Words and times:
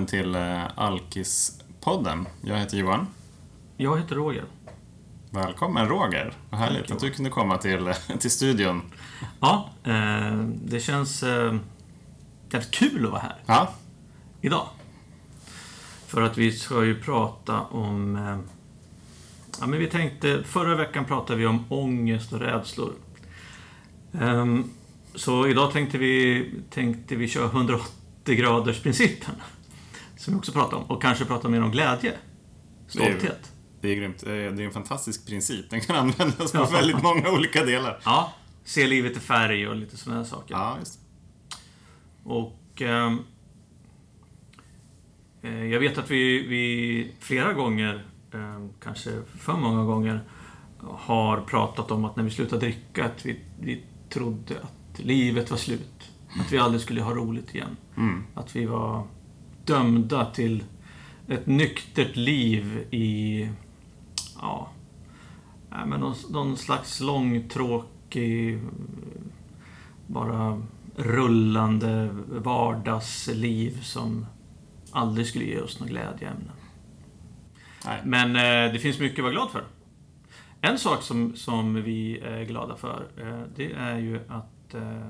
välkommen 0.00 0.06
till 0.06 0.34
eh, 0.34 0.78
Alkis-podden. 0.78 2.26
Jag 2.42 2.58
heter 2.58 2.76
Johan. 2.76 3.06
Jag 3.76 3.98
heter 3.98 4.14
Roger. 4.14 4.44
Välkommen 5.30 5.88
Roger. 5.88 6.32
Vad 6.50 6.60
härligt 6.60 6.86
Tack, 6.86 6.96
att 6.96 7.00
du 7.00 7.10
kunde 7.10 7.30
komma 7.30 7.58
till, 7.58 7.94
till 8.18 8.30
studion. 8.30 8.82
Ja, 9.40 9.70
eh, 9.84 10.34
det 10.64 10.80
känns 10.80 11.22
eh, 11.22 11.54
jävligt 12.50 12.70
kul 12.70 13.04
att 13.04 13.10
vara 13.10 13.20
här 13.20 13.36
Ja, 13.46 13.72
idag. 14.40 14.66
För 16.06 16.22
att 16.22 16.38
vi 16.38 16.52
ska 16.52 16.84
ju 16.84 17.02
prata 17.02 17.60
om... 17.60 18.16
Eh, 18.16 18.38
ja, 19.60 19.66
men 19.66 19.78
vi 19.78 19.86
tänkte... 19.86 20.42
Förra 20.44 20.76
veckan 20.76 21.04
pratade 21.04 21.38
vi 21.38 21.46
om 21.46 21.64
ångest 21.68 22.32
och 22.32 22.40
rädslor. 22.40 22.92
Ehm, 24.20 24.70
så 25.14 25.46
idag 25.46 25.72
tänkte 25.72 25.98
vi, 25.98 26.50
tänkte 26.70 27.16
vi 27.16 27.28
köra 27.28 27.46
180 27.46 28.34
graders 28.34 28.80
principen. 28.80 29.34
Som 30.20 30.34
vi 30.34 30.40
också 30.40 30.52
pratade 30.52 30.76
om. 30.76 30.82
Och 30.90 31.02
kanske 31.02 31.24
prata 31.24 31.48
mer 31.48 31.62
om 31.62 31.70
glädje. 31.70 32.14
Stolthet. 32.86 33.52
det 33.80 33.88
är 33.88 33.94
grymt. 33.96 34.22
Eh, 34.22 34.28
Det 34.28 34.36
är 34.42 34.60
en 34.60 34.70
fantastisk 34.70 35.26
princip. 35.26 35.70
Den 35.70 35.80
kan 35.80 35.96
användas 36.06 36.52
på 36.52 36.58
Ja. 36.58 36.68
väldigt 36.72 37.02
många 37.02 37.30
olika 37.30 37.64
delar. 37.64 38.00
Ja, 38.04 38.32
se 38.64 38.86
livet 38.86 39.16
i 39.16 39.20
färg 39.20 39.68
och 39.68 39.76
lite 39.76 39.96
sådana 39.96 40.24
saker. 40.24 40.54
Ja, 40.54 40.76
just 40.78 41.00
det. 41.00 41.06
Och 42.24 42.82
ehm, 42.82 43.18
eh, 45.42 45.64
jag 45.64 45.80
vet 45.80 45.98
att 45.98 46.10
vi, 46.10 46.46
vi 46.46 47.12
flera 47.20 47.52
gånger, 47.52 48.06
ehm, 48.34 48.70
kanske 48.82 49.10
för 49.38 49.52
många 49.56 49.84
gånger, 49.84 50.24
har 50.80 51.40
pratat 51.40 51.90
om 51.90 52.04
att 52.04 52.16
när 52.16 52.24
vi 52.24 52.30
slutade 52.30 52.60
dricka 52.66 53.04
att 53.04 53.26
vi, 53.26 53.40
vi 53.60 53.84
trodde 54.08 54.54
att 54.62 54.98
livet 54.98 55.50
var 55.50 55.58
slut. 55.58 56.10
Att 56.40 56.52
vi 56.52 56.58
aldrig 56.58 56.80
skulle 56.82 57.02
ha 57.02 57.14
roligt 57.14 57.54
igen. 57.54 57.76
Mm. 57.96 58.24
Att 58.34 58.56
vi 58.56 58.66
var 58.66 59.06
dömda 59.70 60.24
till 60.24 60.64
ett 61.28 61.46
nyktert 61.46 62.16
liv 62.16 62.86
i, 62.90 63.48
ja, 64.40 64.70
men 65.70 66.00
någon, 66.00 66.14
någon 66.30 66.56
slags 66.56 67.00
långtråkig, 67.00 68.60
bara 70.06 70.62
rullande 70.96 72.08
vardagsliv 72.28 73.82
som 73.82 74.26
aldrig 74.90 75.26
skulle 75.26 75.44
ge 75.44 75.60
oss 75.60 75.80
några 75.80 75.90
glädjeämnen. 75.90 76.50
Nej. 77.86 78.00
Men 78.04 78.36
eh, 78.36 78.72
det 78.72 78.78
finns 78.78 78.98
mycket 78.98 79.18
att 79.18 79.22
vara 79.22 79.32
glad 79.32 79.50
för. 79.50 79.64
En 80.60 80.78
sak 80.78 81.02
som, 81.02 81.36
som 81.36 81.82
vi 81.82 82.20
är 82.20 82.44
glada 82.44 82.76
för, 82.76 83.08
eh, 83.16 83.42
det 83.56 83.72
är 83.72 83.98
ju 83.98 84.20
att, 84.28 84.74
eh, 84.74 85.06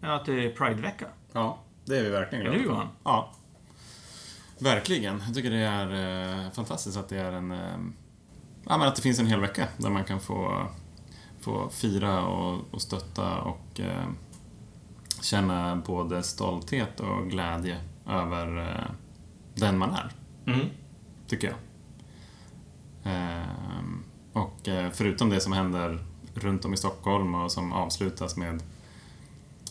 att 0.00 0.24
det 0.24 0.44
är 0.44 0.50
Pridevecka. 0.50 1.06
Ja, 1.32 1.58
det 1.84 1.98
är 1.98 2.02
vi 2.02 2.10
verkligen 2.10 2.44
glada 2.44 2.58
för. 2.58 2.64
Johan? 2.64 2.88
Ja. 3.04 3.32
Verkligen. 4.64 5.22
Jag 5.26 5.34
tycker 5.34 5.50
det 5.50 5.56
är 5.56 6.44
eh, 6.44 6.50
fantastiskt 6.50 6.96
att 6.96 7.08
det 7.08 7.18
är 7.18 7.32
en... 7.32 7.52
Eh, 7.52 7.78
ja, 8.64 8.78
men 8.78 8.88
att 8.88 8.96
det 8.96 9.02
finns 9.02 9.18
en 9.18 9.26
hel 9.26 9.40
vecka 9.40 9.68
där 9.76 9.90
man 9.90 10.04
kan 10.04 10.20
få, 10.20 10.66
få 11.40 11.68
fira 11.70 12.26
och, 12.26 12.60
och 12.70 12.82
stötta 12.82 13.40
och 13.40 13.80
eh, 13.80 14.06
känna 15.22 15.76
både 15.76 16.22
stolthet 16.22 17.00
och 17.00 17.30
glädje 17.30 17.80
över 18.08 18.58
eh, 18.58 18.90
den 19.54 19.78
man 19.78 19.90
är, 19.90 20.12
Mm. 20.46 20.66
tycker 21.26 21.46
jag. 21.46 21.56
Ehm, 23.12 24.04
och 24.32 24.68
eh, 24.68 24.90
förutom 24.92 25.30
det 25.30 25.40
som 25.40 25.52
händer 25.52 26.04
runt 26.34 26.64
om 26.64 26.74
i 26.74 26.76
Stockholm 26.76 27.34
och 27.34 27.52
som 27.52 27.72
avslutas 27.72 28.36
med, 28.36 28.62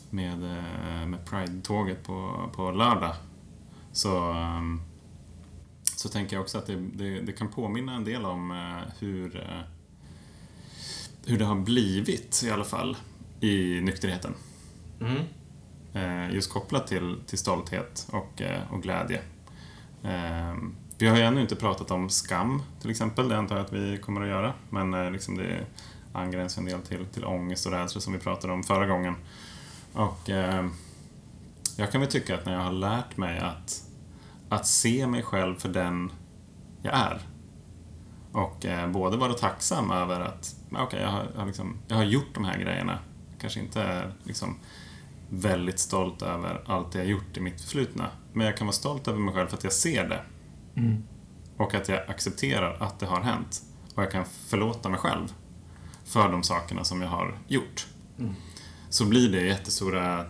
med, 0.10 0.44
eh, 0.44 1.06
med 1.08 1.26
Pride-tåget 1.26 2.04
på, 2.04 2.50
på 2.56 2.72
lördag 2.72 3.16
så, 3.94 4.32
ehm, 4.32 4.82
så 5.84 6.10
tänker 6.10 6.36
jag 6.36 6.44
också 6.44 6.58
att 6.58 6.68
det, 6.68 6.76
det, 6.76 7.22
det 7.22 7.32
kan 7.32 7.48
påminna 7.48 7.96
en 7.96 8.04
del 8.04 8.26
om 8.26 8.52
eh, 8.52 8.94
hur, 9.00 9.36
eh, 9.36 9.62
hur 11.26 11.40
det 11.40 11.46
har 11.46 11.56
blivit 11.56 12.44
i 12.46 12.52
alla 12.52 12.64
fall 12.64 12.98
i 13.40 13.82
nykterheten. 13.82 14.34
Mm. 15.02 15.24
Eh, 15.94 16.36
just 16.36 16.54
kopplat 16.54 16.88
till, 16.88 17.18
till 17.28 17.38
stolthet 17.38 18.08
och, 18.12 18.42
och 18.72 18.84
glädje. 18.84 19.22
Eh, 20.04 20.56
vi 20.98 21.08
har 21.08 21.18
ju 21.18 21.24
ännu 21.24 21.42
inte 21.42 21.56
pratat 21.56 21.92
om 21.92 22.10
skam 22.10 22.62
till 22.82 22.90
exempel, 22.90 23.30
det 23.30 23.38
antar 23.38 23.56
jag 23.56 23.66
att 23.66 23.74
vi 23.74 23.98
kommer 23.98 24.22
att 24.22 24.28
göra. 24.28 24.54
Men 24.70 25.14
liksom 25.14 25.38
det 25.38 25.66
angränsar 26.14 26.62
en 26.62 26.68
del 26.68 26.82
till, 26.82 27.06
till 27.06 27.26
ångest 27.26 27.66
och 27.66 27.72
rädsla 27.72 28.02
som 28.02 28.14
vi 28.14 28.20
pratade 28.20 28.54
om 28.54 28.64
förra 28.64 28.86
gången. 28.86 29.16
Och 29.94 30.30
eh, 30.30 30.68
jag 31.78 31.92
kan 31.92 32.02
väl 32.02 32.10
tycka 32.10 32.36
att 32.36 32.46
när 32.46 32.54
jag 32.54 32.62
har 32.62 32.72
lärt 32.72 33.18
mig 33.18 33.40
att, 33.40 33.84
att 34.50 34.68
se 34.68 35.08
mig 35.08 35.24
själv 35.24 35.56
för 35.56 35.70
den 35.70 36.12
jag 36.82 36.94
är 36.94 37.20
och 38.34 38.66
eh, 38.66 38.92
både 38.92 39.18
vara 39.18 39.34
tacksam 39.34 39.92
över 39.92 40.20
att 40.20 40.56
okay, 40.72 41.02
jag, 41.02 41.10
har, 41.10 41.28
jag, 41.34 41.40
har 41.40 41.46
liksom, 41.46 41.78
jag 41.88 41.96
har 41.96 42.04
gjort 42.04 42.34
de 42.34 42.46
här 42.46 42.58
grejerna. 42.58 43.00
Jag 43.32 43.40
kanske 43.40 43.60
inte 43.60 43.82
är 43.82 44.14
liksom, 44.24 44.60
väldigt 45.30 45.80
stolt 45.80 46.22
över 46.22 46.64
allt 46.66 46.96
jag 46.96 47.06
gjort 47.06 47.38
i 47.38 47.40
mitt 47.40 47.62
förflutna. 47.62 48.10
Men 48.34 48.46
jag 48.46 48.58
kan 48.58 48.68
vara 48.68 48.74
stolt 48.74 49.08
över 49.08 49.20
mig 49.20 49.34
själv 49.34 49.48
för 49.48 49.58
att 49.58 49.64
jag 49.64 49.74
ser 49.74 50.10
det. 50.10 50.22
Mm. 50.76 51.04
Och 51.58 51.74
att 51.74 51.90
jag 51.90 52.10
accepterar 52.10 52.78
att 52.80 53.00
det 53.00 53.06
har 53.06 53.22
hänt. 53.22 53.62
Och 53.96 54.04
jag 54.04 54.12
kan 54.12 54.26
förlåta 54.26 54.90
mig 54.90 55.00
själv 55.00 55.34
för 56.06 56.32
de 56.32 56.44
sakerna 56.44 56.84
som 56.84 57.02
jag 57.02 57.10
har 57.10 57.38
gjort. 57.48 57.88
Mm. 58.20 58.34
Så 58.90 59.06
blir 59.06 59.32
det 59.32 59.42
jättestora... 59.42 60.26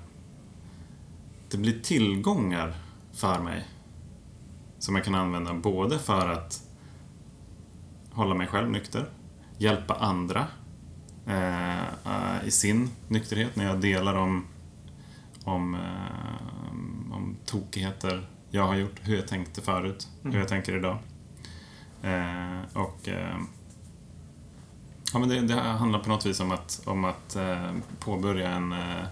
Det 1.53 1.57
blir 1.57 1.79
tillgångar 1.79 2.75
för 3.13 3.39
mig. 3.39 3.65
Som 4.79 4.95
jag 4.95 5.05
kan 5.05 5.15
använda 5.15 5.53
både 5.53 5.99
för 5.99 6.29
att 6.29 6.63
hålla 8.11 8.35
mig 8.35 8.47
själv 8.47 8.71
nykter, 8.71 9.09
hjälpa 9.57 9.95
andra 9.95 10.47
eh, 11.27 12.47
i 12.47 12.51
sin 12.51 12.89
nykterhet 13.07 13.55
när 13.55 13.65
jag 13.65 13.81
delar 13.81 14.15
om, 14.15 14.45
om, 15.43 15.75
eh, 15.75 17.13
om 17.15 17.37
tokigheter 17.45 18.27
jag 18.49 18.67
har 18.67 18.75
gjort, 18.75 18.99
hur 19.01 19.15
jag 19.15 19.27
tänkte 19.27 19.61
förut, 19.61 20.07
hur 20.23 20.39
jag 20.39 20.47
tänker 20.47 20.75
idag. 20.75 20.97
Eh, 22.01 22.61
och 22.73 23.07
eh, 23.07 23.37
ja, 25.13 25.19
men 25.19 25.29
det, 25.29 25.41
det 25.41 25.61
handlar 25.61 25.99
på 25.99 26.09
något 26.09 26.25
vis 26.25 26.39
om 26.39 26.51
att, 26.51 26.81
om 26.85 27.05
att 27.05 27.35
eh, 27.35 27.71
påbörja 27.99 28.49
en, 28.49 28.71
eh, 28.71 29.05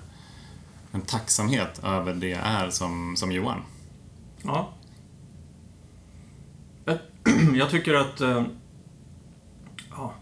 en 0.91 1.02
tacksamhet 1.02 1.79
över 1.84 2.13
det 2.13 2.28
jag 2.29 2.41
är 2.46 2.69
som, 2.69 3.16
som 3.18 3.31
Johan. 3.31 3.62
Ja. 4.44 4.74
Eh, 6.85 6.96
jag- 7.56 7.69
tycker 7.69 7.94
att... 7.94 8.22
Eh, 8.22 8.44
ja, 9.90 10.13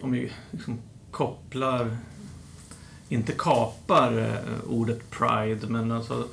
om 0.00 0.12
vi 0.12 0.32
liksom 0.50 0.78
kopplar... 1.10 1.96
Inte 3.10 3.32
kapar 3.32 4.18
eh, 4.18 4.60
ordet 4.70 5.10
pride, 5.10 5.66
men 5.68 5.92
alltså... 5.92 6.28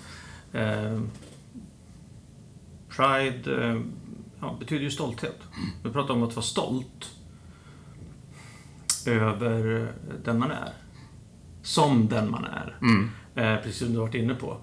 Eh, 0.53 1.01
pride 2.89 3.81
ja, 4.39 4.55
betyder 4.59 4.83
ju 4.83 4.91
stolthet. 4.91 5.39
Vi 5.83 5.91
pratar 5.91 6.13
om 6.13 6.23
att 6.23 6.35
vara 6.35 6.45
stolt 6.45 7.11
över 9.05 9.93
den 10.23 10.39
man 10.39 10.51
är. 10.51 10.73
Som 11.65 12.07
den 12.07 12.31
man 12.31 12.45
är. 12.45 12.77
Mm. 12.81 13.09
Eh, 13.35 13.61
precis 13.61 13.77
som 13.77 13.93
du 13.93 13.99
varit 13.99 14.15
inne 14.15 14.35
på. 14.35 14.57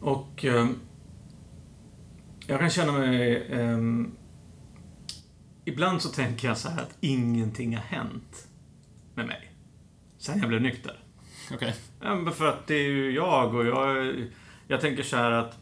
Och 0.00 0.44
eh, 0.44 0.68
jag 2.46 2.60
kan 2.60 2.70
känna 2.70 2.92
mig... 2.92 3.46
ehm, 3.52 4.16
ibland 5.64 6.02
så 6.02 6.08
tänker 6.08 6.48
jag 6.48 6.58
så 6.58 6.68
här 6.68 6.82
att 6.82 6.96
ingenting 7.00 7.76
har 7.76 7.82
hänt 7.82 8.48
med 9.14 9.26
mig. 9.26 9.52
Sen 10.18 10.38
jag 10.38 10.48
blev 10.48 10.60
nykter. 10.60 10.98
Okej. 11.52 11.74
Men 12.00 12.32
för 12.32 12.46
att 12.46 12.66
det 12.66 12.74
är 12.74 12.88
ju 12.88 13.10
jag 13.10 13.54
och 13.54 13.66
jag... 13.66 14.14
Jag 14.68 14.80
tänker 14.80 15.02
så 15.02 15.16
här 15.16 15.30
att... 15.30 15.58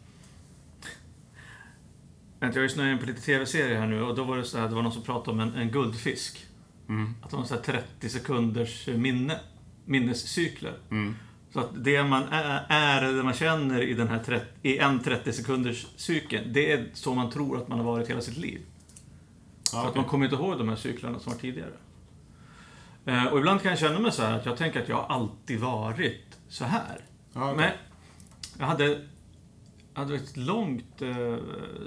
Jag 2.41 2.71
snöat 2.71 2.93
in 2.93 2.99
på 2.99 3.07
lite 3.07 3.21
tv-serier 3.21 3.81
här 3.81 3.87
nu 3.87 4.03
och 4.03 4.17
då 4.17 4.25
var 4.25 4.37
det 4.37 4.45
så 4.45 4.59
här, 4.59 4.69
det 4.69 4.75
var 4.75 4.83
någon 4.83 4.93
som 4.93 5.03
pratade 5.03 5.31
om 5.31 5.41
en, 5.41 5.55
en 5.55 5.71
guldfisk. 5.71 6.47
Mm. 6.89 7.15
Att 7.23 7.31
de 7.31 7.37
har 7.41 7.47
så 7.47 7.55
här 7.55 7.63
30 7.63 8.09
sekunders 8.09 8.87
minne, 8.87 9.41
minnescykler. 9.85 10.79
Mm. 10.91 11.15
Så 11.53 11.61
att 11.61 11.85
det 11.85 12.05
man 12.05 12.23
är, 12.69 13.13
det 13.13 13.23
man 13.23 13.35
känner 13.35 13.83
i, 13.83 13.95
den 13.95 14.09
här 14.09 14.19
30, 14.19 14.47
i 14.63 14.79
en 14.79 15.01
30 15.01 15.33
sekunders 15.33 15.87
cykel, 15.97 16.53
det 16.53 16.73
är 16.73 16.87
så 16.95 17.15
man 17.15 17.31
tror 17.31 17.59
att 17.59 17.69
man 17.69 17.79
har 17.79 17.85
varit 17.87 18.11
hela 18.11 18.21
sitt 18.21 18.37
liv. 18.37 18.61
Ja, 19.73 19.83
För 19.83 19.89
att 19.89 19.95
man 19.95 20.05
kommer 20.05 20.25
inte 20.25 20.37
ihåg 20.37 20.59
de 20.59 20.69
här 20.69 20.77
cyklarna 20.77 21.19
som 21.19 21.33
var 21.33 21.41
tidigare. 21.41 21.73
Eh, 23.05 23.27
och 23.27 23.39
ibland 23.39 23.63
kan 23.63 23.71
jag 23.71 23.79
känna 23.79 23.99
mig 23.99 24.13
så 24.13 24.23
här 24.23 24.39
att 24.39 24.47
jag 24.47 24.57
tänker 24.57 24.83
att 24.83 24.89
jag 24.89 24.97
har 24.97 25.15
alltid 25.15 25.61
varit 25.61 26.39
så 26.49 26.65
här. 26.65 27.05
Ja, 27.33 27.53
okej. 27.53 27.57
Men 27.57 27.71
jag 28.59 28.67
hade, 28.67 28.85
jag 29.95 30.01
hade 30.01 30.15
ett 30.15 30.37
långt 30.37 31.03
eh, 31.03 31.37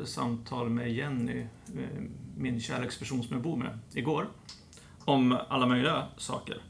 samtal 0.05 0.69
med 0.69 0.93
Jenny, 0.93 1.39
eh, 1.39 2.01
min 2.37 2.61
kärleksperson 2.61 3.23
som 3.23 3.33
jag 3.33 3.43
bor 3.43 3.57
med, 3.57 3.79
igår. 3.93 4.27
Om 5.05 5.37
alla 5.49 5.65
möjliga 5.65 6.07
saker. 6.17 6.61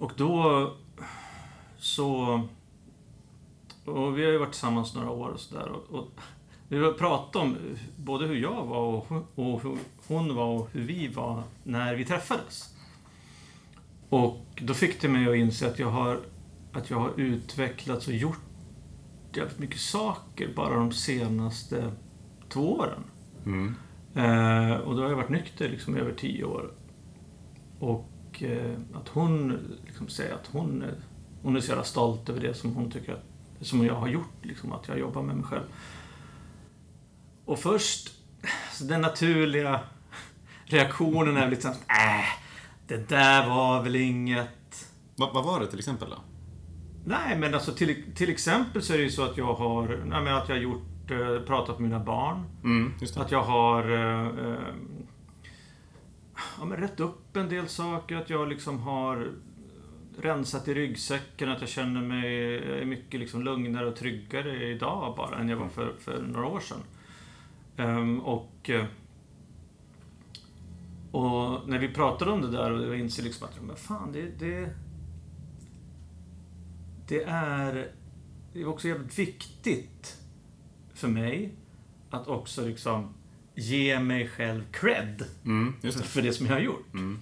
Och 0.00 0.12
då 0.16 0.72
så... 1.78 2.40
Och 3.84 4.18
vi 4.18 4.24
har 4.24 4.32
ju 4.32 4.38
varit 4.38 4.52
tillsammans 4.52 4.94
några 4.94 5.10
år 5.10 5.28
och 5.28 5.40
sådär. 5.40 5.68
Och, 5.68 5.98
och 5.98 6.08
Vi 6.68 6.92
pratade 6.92 7.44
om 7.44 7.56
både 7.96 8.26
hur 8.26 8.36
jag 8.36 8.66
var 8.66 8.78
och, 8.78 9.12
och 9.34 9.62
hur 9.62 9.78
hon 10.06 10.34
var 10.34 10.46
och 10.46 10.68
hur 10.72 10.84
vi 10.86 11.08
var 11.08 11.42
när 11.64 11.94
vi 11.94 12.04
träffades. 12.04 12.74
Och 14.08 14.46
då 14.62 14.74
fick 14.74 15.00
det 15.00 15.08
mig 15.08 15.28
att 15.28 15.36
inse 15.36 15.68
att 15.68 15.78
jag 15.78 15.90
har, 15.90 16.20
att 16.72 16.90
jag 16.90 17.00
har 17.00 17.12
utvecklats 17.16 18.08
och 18.08 18.14
gjort 18.14 18.40
jävligt 19.34 19.58
mycket 19.58 19.80
saker 19.80 20.52
bara 20.56 20.74
de 20.74 20.92
senaste 20.92 21.92
två 22.48 22.72
åren. 22.72 23.04
Mm. 23.46 23.74
Eh, 24.14 24.76
och 24.76 24.96
då 24.96 25.02
har 25.02 25.08
jag 25.08 25.16
varit 25.16 25.30
nykter 25.30 25.68
liksom 25.68 25.96
i 25.96 26.00
över 26.00 26.12
tio 26.12 26.44
år. 26.44 26.72
Och 27.78 28.09
eh, 28.42 28.72
att 28.94 29.08
hon 29.08 29.58
liksom 29.86 30.08
säger 30.08 30.34
att 30.34 30.46
hon, 30.52 30.82
är- 30.82 30.94
hon 31.42 31.56
är 31.56 31.60
så 31.60 31.68
jävla 31.68 31.84
stolt 31.84 32.28
över 32.28 32.40
det 32.40 32.54
som 32.54 32.74
hon 32.74 32.90
tycker 32.90 33.12
att, 33.12 33.24
som 33.66 33.86
jag 33.86 33.94
har 33.94 34.08
gjort, 34.08 34.32
liksom, 34.42 34.72
att 34.72 34.88
jag 34.88 34.98
jobbar 34.98 35.22
med 35.22 35.36
mig 35.36 35.44
själv. 35.44 35.62
Och 37.44 37.58
först, 37.58 38.10
så 38.72 38.84
den 38.84 39.00
naturliga 39.00 39.80
reaktionen 40.64 41.36
är 41.36 41.50
lite 41.50 41.62
såhär, 41.62 41.76
äh, 42.18 42.24
det 42.86 43.08
där 43.08 43.48
var 43.48 43.82
väl 43.82 43.96
inget... 43.96 44.86
Va, 45.16 45.30
vad 45.34 45.44
var 45.44 45.60
det 45.60 45.66
till 45.66 45.78
exempel 45.78 46.10
då? 46.10 46.16
Nej, 47.04 47.38
men 47.38 47.54
alltså 47.54 47.72
till, 47.72 48.04
till 48.14 48.30
exempel 48.30 48.82
så 48.82 48.92
är 48.92 48.98
det 48.98 49.04
ju 49.04 49.10
så 49.10 49.24
att 49.24 49.36
jag 49.36 49.54
har, 49.54 49.88
nej, 50.06 50.22
men 50.22 50.34
att 50.34 50.48
jag 50.48 50.56
har 50.56 50.62
gjort, 50.62 51.10
eh, 51.10 51.46
pratat 51.46 51.78
med 51.78 51.90
mina 51.90 52.04
barn. 52.04 52.44
Mm. 52.64 52.92
Att 53.16 53.30
jag 53.30 53.42
har 53.42 53.90
eh, 53.90 54.26
eh, 54.50 54.74
ja, 56.58 56.64
men 56.64 56.76
rätt 56.78 57.00
upp 57.00 57.36
en 57.36 57.48
del 57.48 57.68
saker. 57.68 58.16
Att 58.16 58.30
jag 58.30 58.48
liksom 58.48 58.80
har 58.80 59.32
rensat 60.18 60.68
i 60.68 60.74
ryggsäcken. 60.74 61.48
Att 61.48 61.60
jag 61.60 61.70
känner 61.70 62.02
mig 62.02 62.56
eh, 62.56 62.86
mycket 62.86 63.20
liksom 63.20 63.42
lugnare 63.42 63.86
och 63.86 63.96
tryggare 63.96 64.68
idag 64.68 65.16
bara 65.16 65.38
än 65.38 65.48
jag 65.48 65.56
var 65.56 65.68
för, 65.68 65.94
för 65.98 66.22
några 66.22 66.46
år 66.46 66.60
sedan. 66.60 66.82
Um, 67.76 68.20
och, 68.20 68.70
eh, 68.70 68.84
och 71.12 71.68
när 71.68 71.78
vi 71.78 71.88
pratade 71.88 72.30
om 72.30 72.40
det 72.40 72.50
där 72.50 72.70
och 72.70 72.86
jag 72.86 72.98
inser 72.98 73.22
liksom 73.22 73.46
att 73.46 73.62
men 73.62 73.76
fan, 73.76 74.12
det, 74.12 74.38
det, 74.38 74.74
det 77.08 77.22
är 77.24 77.92
det 78.52 78.60
är 78.60 78.68
också 78.68 78.88
jävligt 78.88 79.18
viktigt 79.18 80.16
för 80.94 81.08
mig 81.08 81.54
att 82.10 82.28
också 82.28 82.66
liksom 82.66 83.14
ge 83.54 84.00
mig 84.00 84.28
själv 84.28 84.62
cred 84.72 85.24
Mm, 85.44 85.74
det. 85.82 85.92
för 85.92 86.22
det 86.22 86.32
som 86.32 86.46
jag 86.46 86.52
har 86.52 86.60
gjort. 86.60 86.94
Mm. 86.94 87.18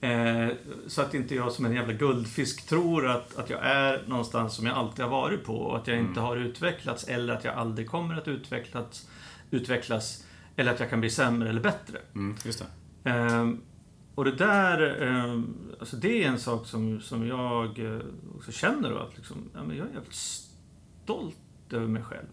Eh, 0.00 0.54
så 0.86 1.02
att 1.02 1.14
inte 1.14 1.34
jag 1.34 1.52
som 1.52 1.64
en 1.64 1.72
jävla 1.72 1.92
guldfisk 1.92 2.68
tror 2.68 3.08
att, 3.08 3.36
att 3.36 3.50
jag 3.50 3.60
är 3.66 4.02
någonstans 4.06 4.54
som 4.54 4.66
jag 4.66 4.76
alltid 4.76 5.04
har 5.04 5.10
varit 5.10 5.44
på 5.44 5.56
och 5.56 5.76
att 5.76 5.86
jag 5.86 5.98
inte 5.98 6.20
har 6.20 6.36
utvecklats 6.36 7.04
eller 7.04 7.34
att 7.34 7.44
jag 7.44 7.54
aldrig 7.54 7.90
kommer 7.90 8.16
att 8.16 8.28
utvecklas, 8.28 9.08
utvecklas 9.50 10.24
eller 10.56 10.72
att 10.74 10.80
jag 10.80 10.90
kan 10.90 11.00
bli 11.00 11.10
sämre 11.10 11.48
eller 11.48 11.60
bättre. 11.60 11.98
Mm, 12.14 12.36
just 12.44 12.64
det. 13.02 13.10
Ehm, 13.10 13.60
och 14.14 14.24
det 14.24 14.32
där, 14.32 15.02
ehm, 15.02 15.54
alltså 15.80 15.96
det 15.96 16.24
är 16.24 16.28
en 16.28 16.38
sak 16.38 16.66
som, 16.66 17.00
som 17.00 17.26
jag 17.26 17.78
eh, 17.78 18.00
också 18.36 18.52
känner 18.52 18.90
då, 18.90 18.98
att 18.98 19.16
liksom, 19.16 19.36
ja, 19.54 19.60
men 19.64 19.76
jag 19.76 19.86
är 19.88 19.92
jävligt 19.92 20.14
stolt 20.14 21.36
över 21.70 21.86
mig 21.86 22.02
själv. 22.02 22.26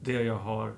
Det 0.00 0.12
jag 0.12 0.38
har 0.38 0.74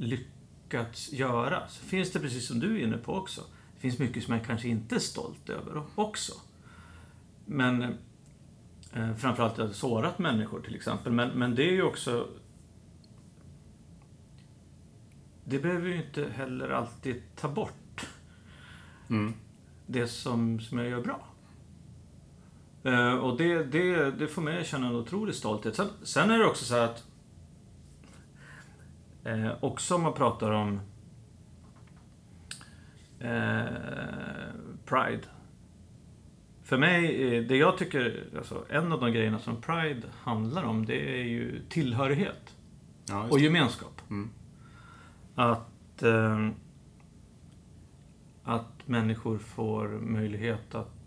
lyckats 0.00 1.12
göra. 1.12 1.68
Så 1.68 1.84
finns 1.84 2.12
det, 2.12 2.20
precis 2.20 2.46
som 2.46 2.60
du 2.60 2.80
är 2.80 2.84
inne 2.84 2.96
på 2.96 3.14
också, 3.14 3.40
det 3.74 3.80
finns 3.80 3.98
mycket 3.98 4.24
som 4.24 4.34
jag 4.34 4.44
kanske 4.44 4.68
inte 4.68 4.94
är 4.94 4.98
stolt 5.00 5.48
över 5.48 5.82
också. 5.94 6.32
Men 7.46 7.82
eh, 8.92 9.14
framförallt 9.16 9.52
att 9.52 9.58
jag 9.58 9.66
har 9.66 9.72
sårat 9.72 10.18
människor 10.18 10.60
till 10.60 10.74
exempel. 10.74 11.12
Men, 11.12 11.28
men 11.28 11.54
det 11.54 11.62
är 11.68 11.72
ju 11.72 11.82
också 11.82 12.28
det 15.44 15.58
behöver 15.58 15.88
ju 15.88 15.96
inte 15.96 16.28
heller 16.28 16.68
alltid 16.68 17.22
ta 17.36 17.48
bort 17.48 18.06
Mm. 19.10 19.34
det 19.86 20.08
som, 20.08 20.60
som 20.60 20.78
jag 20.78 20.88
gör 20.88 21.02
bra. 21.02 21.24
Eh, 22.82 23.14
och 23.14 23.36
det, 23.36 23.64
det, 23.64 24.10
det 24.10 24.28
får 24.28 24.42
mig 24.42 24.60
att 24.60 24.66
känna 24.66 24.86
en 24.86 24.94
otrolig 24.94 25.34
stolthet. 25.34 25.76
Sen, 25.76 25.88
sen 26.02 26.30
är 26.30 26.38
det 26.38 26.46
också 26.46 26.64
så 26.64 26.74
här 26.74 26.84
att 26.84 27.04
eh, 29.24 29.50
också 29.60 29.94
om 29.94 30.02
man 30.02 30.12
pratar 30.12 30.50
om 30.50 30.80
eh, 33.20 33.64
Pride. 34.84 35.22
För 36.62 36.78
mig, 36.78 37.24
eh, 37.36 37.44
det 37.44 37.56
jag 37.56 37.78
tycker, 37.78 38.24
alltså 38.36 38.64
en 38.68 38.92
av 38.92 39.00
de 39.00 39.12
grejerna 39.12 39.38
som 39.38 39.60
Pride 39.62 40.02
handlar 40.22 40.64
om, 40.64 40.86
det 40.86 41.20
är 41.20 41.24
ju 41.24 41.62
tillhörighet 41.68 42.56
Ja, 43.08 43.26
och 43.30 43.40
gemenskap. 43.40 44.02
Mm. 44.10 44.30
Att, 45.34 46.02
eh, 46.02 46.48
att 48.44 48.88
människor 48.88 49.38
får 49.38 49.88
möjlighet 49.88 50.74
att 50.74 51.00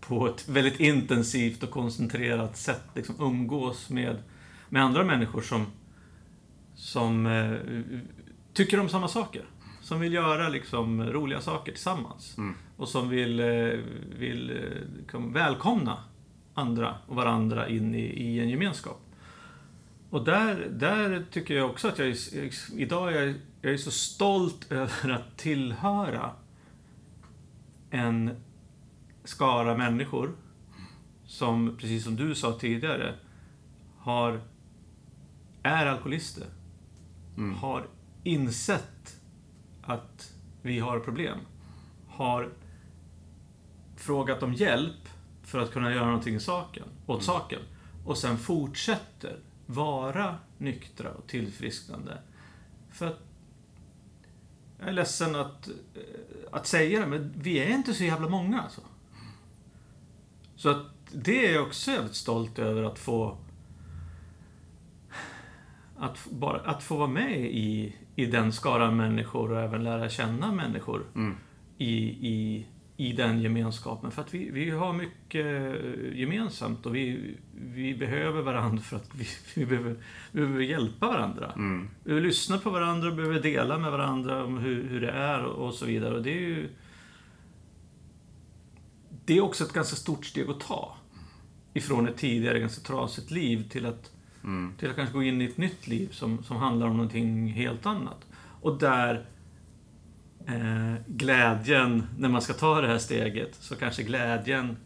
på 0.00 0.28
ett 0.28 0.48
väldigt 0.48 0.80
intensivt 0.80 1.62
och 1.62 1.70
koncentrerat 1.70 2.56
sätt 2.56 2.84
liksom 2.94 3.14
umgås 3.18 3.90
med, 3.90 4.16
med 4.68 4.82
andra 4.82 5.04
människor 5.04 5.40
som, 5.40 5.66
som 6.78 7.26
eh, 7.26 8.00
tycker 8.52 8.80
om 8.80 8.88
samma 8.88 9.08
saker. 9.08 9.44
Som 9.80 10.00
vill 10.00 10.12
göra 10.12 10.48
liksom 10.48 11.02
roliga 11.02 11.40
saker 11.40 11.72
tillsammans. 11.72 12.38
Mm. 12.38 12.54
Och 12.76 12.88
som 12.88 13.08
vill, 13.08 13.40
eh, 13.40 13.80
vill 14.18 14.50
eh, 14.50 14.56
liksom 14.98 15.32
välkomna 15.32 16.04
andra 16.54 16.94
och 17.06 17.16
varandra 17.16 17.68
in 17.68 17.94
i, 17.94 18.04
i 18.04 18.40
en 18.40 18.48
gemenskap. 18.48 19.00
Och 20.10 20.24
där, 20.24 20.68
där 20.70 21.24
tycker 21.30 21.54
jag 21.54 21.70
också 21.70 21.88
att 21.88 21.98
jag 21.98 22.08
är, 22.08 22.16
idag 22.76 23.12
är 23.12 23.22
jag, 23.22 23.34
jag 23.62 23.72
är 23.72 23.76
så 23.76 23.90
stolt 23.90 24.66
över 24.72 25.10
att 25.10 25.36
tillhöra 25.36 26.30
en 27.90 28.30
skara 29.24 29.76
människor 29.76 30.32
som, 31.26 31.76
precis 31.80 32.04
som 32.04 32.16
du 32.16 32.34
sa 32.34 32.58
tidigare, 32.58 33.14
har, 33.98 34.40
är 35.62 35.86
alkoholister. 35.86 36.46
Mm. 37.38 37.54
Har 37.54 37.86
insett 38.24 39.20
att 39.82 40.34
vi 40.62 40.78
har 40.78 41.00
problem. 41.00 41.38
Har 42.08 42.52
frågat 43.96 44.42
om 44.42 44.54
hjälp 44.54 45.08
för 45.42 45.58
att 45.58 45.72
kunna 45.72 45.92
göra 45.94 46.06
någonting 46.06 46.34
i 46.34 46.40
saken, 46.40 46.84
åt 47.06 47.22
saken. 47.22 47.60
Och 48.04 48.18
sen 48.18 48.38
fortsätter 48.38 49.38
vara 49.66 50.36
nyktra 50.58 51.10
och 51.10 51.26
tillfrisknande. 51.26 52.18
För 52.90 53.06
att 53.06 53.20
jag 54.78 54.88
är 54.88 54.92
ledsen 54.92 55.36
att, 55.36 55.68
eh, 55.68 55.74
att 56.52 56.66
säga 56.66 57.00
det, 57.00 57.06
men 57.06 57.32
vi 57.36 57.58
är 57.58 57.68
inte 57.68 57.94
så 57.94 58.04
jävla 58.04 58.28
många 58.28 58.60
alltså. 58.60 58.80
Så 60.56 60.68
att 60.68 60.86
det 61.12 61.46
är 61.46 61.54
jag 61.54 61.66
också 61.66 61.90
jävligt 61.90 62.14
stolt 62.14 62.58
över 62.58 62.82
att 62.82 62.98
få 62.98 63.38
att, 65.98 66.26
bara, 66.30 66.60
att 66.60 66.82
få 66.82 66.96
vara 66.96 67.08
med 67.08 67.40
i, 67.40 67.96
i 68.16 68.26
den 68.26 68.52
skaran 68.52 68.96
människor 68.96 69.52
och 69.52 69.60
även 69.60 69.84
lära 69.84 70.08
känna 70.08 70.52
människor 70.52 71.04
Mm. 71.14 71.36
i, 71.78 71.94
i, 72.28 72.66
i 72.96 73.12
den 73.12 73.40
gemenskapen. 73.40 74.10
För 74.10 74.22
att 74.22 74.34
vi, 74.34 74.50
vi 74.50 74.70
har 74.70 74.92
mycket 74.92 75.46
eh, 75.46 76.18
gemensamt 76.18 76.86
och 76.86 76.94
vi, 76.94 77.34
vi 77.54 77.94
behöver 77.94 78.42
varandra 78.42 78.82
för 78.82 78.96
att 78.96 79.10
vi, 79.14 79.26
vi, 79.54 79.66
behöver, 79.66 79.96
vi 80.32 80.40
behöver 80.40 80.62
hjälpa 80.62 81.06
varandra. 81.06 81.52
Mm. 81.56 81.88
Vi 82.02 82.08
behöver 82.08 82.26
lyssna 82.26 82.58
på 82.58 82.70
varandra 82.70 83.08
och 83.08 83.16
behöver 83.16 83.40
dela 83.40 83.78
med 83.78 83.90
varandra 83.90 84.44
om 84.44 84.58
hur, 84.58 84.88
hur 84.88 85.00
det 85.00 85.10
är 85.10 85.44
och, 85.44 85.66
och 85.66 85.74
så 85.74 85.86
vidare. 85.86 86.14
Och 86.14 86.22
det 86.22 86.30
är 86.30 86.40
ju... 86.40 86.68
Det 89.24 89.36
är 89.36 89.40
också 89.40 89.64
ett 89.64 89.72
ganska 89.72 89.96
stort 89.96 90.24
steg 90.24 90.50
att 90.50 90.60
ta. 90.60 90.96
Ifrån 91.74 92.08
ett 92.08 92.16
tidigare 92.16 92.60
ganska 92.60 92.82
trasigt 92.82 93.30
liv 93.30 93.68
till 93.68 93.86
att, 93.86 94.12
Mm. 94.44 94.74
till 94.78 94.90
att 94.90 94.96
kanske 94.96 95.14
gå 95.14 95.22
in 95.22 95.40
i 95.40 95.44
ett 95.44 95.56
nytt 95.56 95.86
liv 95.86 96.08
som, 96.12 96.44
som 96.44 96.56
handlar 96.56 96.86
om 96.86 96.96
någonting 96.96 97.52
helt 97.52 97.86
annat. 97.86 98.26
Och 98.60 98.78
där 98.78 99.26
eh, 100.46 100.94
glädjen, 101.06 102.06
när 102.18 102.28
man 102.28 102.42
ska 102.42 102.52
ta 102.52 102.80
det 102.80 102.88
här 102.88 102.98
steget, 102.98 103.54
så 103.54 103.76
kanske 103.76 104.02
glädjen 104.02 104.76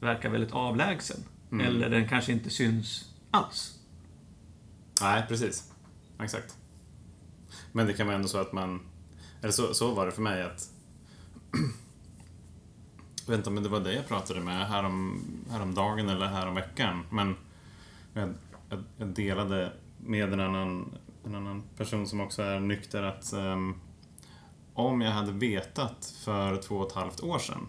verkar 0.00 0.30
väldigt 0.30 0.52
avlägsen. 0.52 1.16
Mm. 1.52 1.66
Eller 1.66 1.90
den 1.90 2.08
kanske 2.08 2.32
inte 2.32 2.50
syns 2.50 3.12
alls. 3.30 3.78
Nej, 5.00 5.24
precis. 5.28 5.72
Exakt. 6.20 6.56
Men 7.72 7.86
det 7.86 7.92
kan 7.92 8.06
vara 8.06 8.16
ändå 8.16 8.28
så 8.28 8.38
att 8.38 8.52
man... 8.52 8.80
Eller 9.40 9.52
så, 9.52 9.74
så 9.74 9.94
var 9.94 10.06
det 10.06 10.12
för 10.12 10.22
mig 10.22 10.42
att... 10.42 10.70
Jag 13.26 13.30
vet 13.30 13.38
inte 13.38 13.50
om 13.50 13.62
det 13.62 13.68
var 13.68 13.80
dig 13.80 13.94
jag 13.94 14.08
pratade 14.08 14.40
med 14.40 14.68
härom, 14.68 15.22
häromdagen 15.50 16.08
eller 16.08 16.26
häromveckan. 16.26 17.02
Men 17.10 17.36
jag, 18.68 19.08
delade 19.08 19.72
med 19.98 20.32
en 20.32 20.40
annan, 20.40 20.98
en 21.24 21.34
annan 21.34 21.62
person 21.76 22.06
som 22.06 22.20
också 22.20 22.42
är 22.42 22.60
nykter 22.60 23.02
att 23.02 23.32
ehm, 23.32 23.74
om 24.74 25.00
jag 25.00 25.10
hade 25.10 25.32
vetat 25.32 26.14
för 26.24 26.56
två 26.56 26.76
och 26.76 26.86
ett 26.86 26.92
halvt 26.92 27.22
år 27.22 27.38
sedan. 27.38 27.68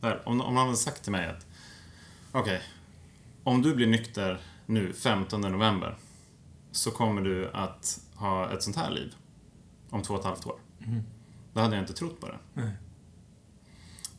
Där, 0.00 0.28
om, 0.28 0.40
om 0.40 0.54
någon 0.54 0.66
hade 0.66 0.76
sagt 0.76 1.02
till 1.02 1.12
mig 1.12 1.28
att 1.28 1.46
okej, 2.32 2.62
om 3.44 3.62
du 3.62 3.74
blir 3.74 3.86
nykter 3.86 4.40
nu 4.66 4.92
15 4.92 5.40
november 5.40 5.96
så 6.70 6.90
kommer 6.90 7.22
du 7.22 7.50
att 7.52 8.00
ha 8.14 8.50
ett 8.50 8.62
sånt 8.62 8.76
här 8.76 8.90
liv 8.90 9.14
om 9.90 10.02
två 10.02 10.14
och 10.14 10.20
ett 10.20 10.26
halvt 10.26 10.46
år. 10.46 10.58
Då 11.52 11.60
hade 11.60 11.76
jag 11.76 11.82
inte 11.82 11.92
trott 11.92 12.20
på 12.20 12.28
det. 12.28 12.72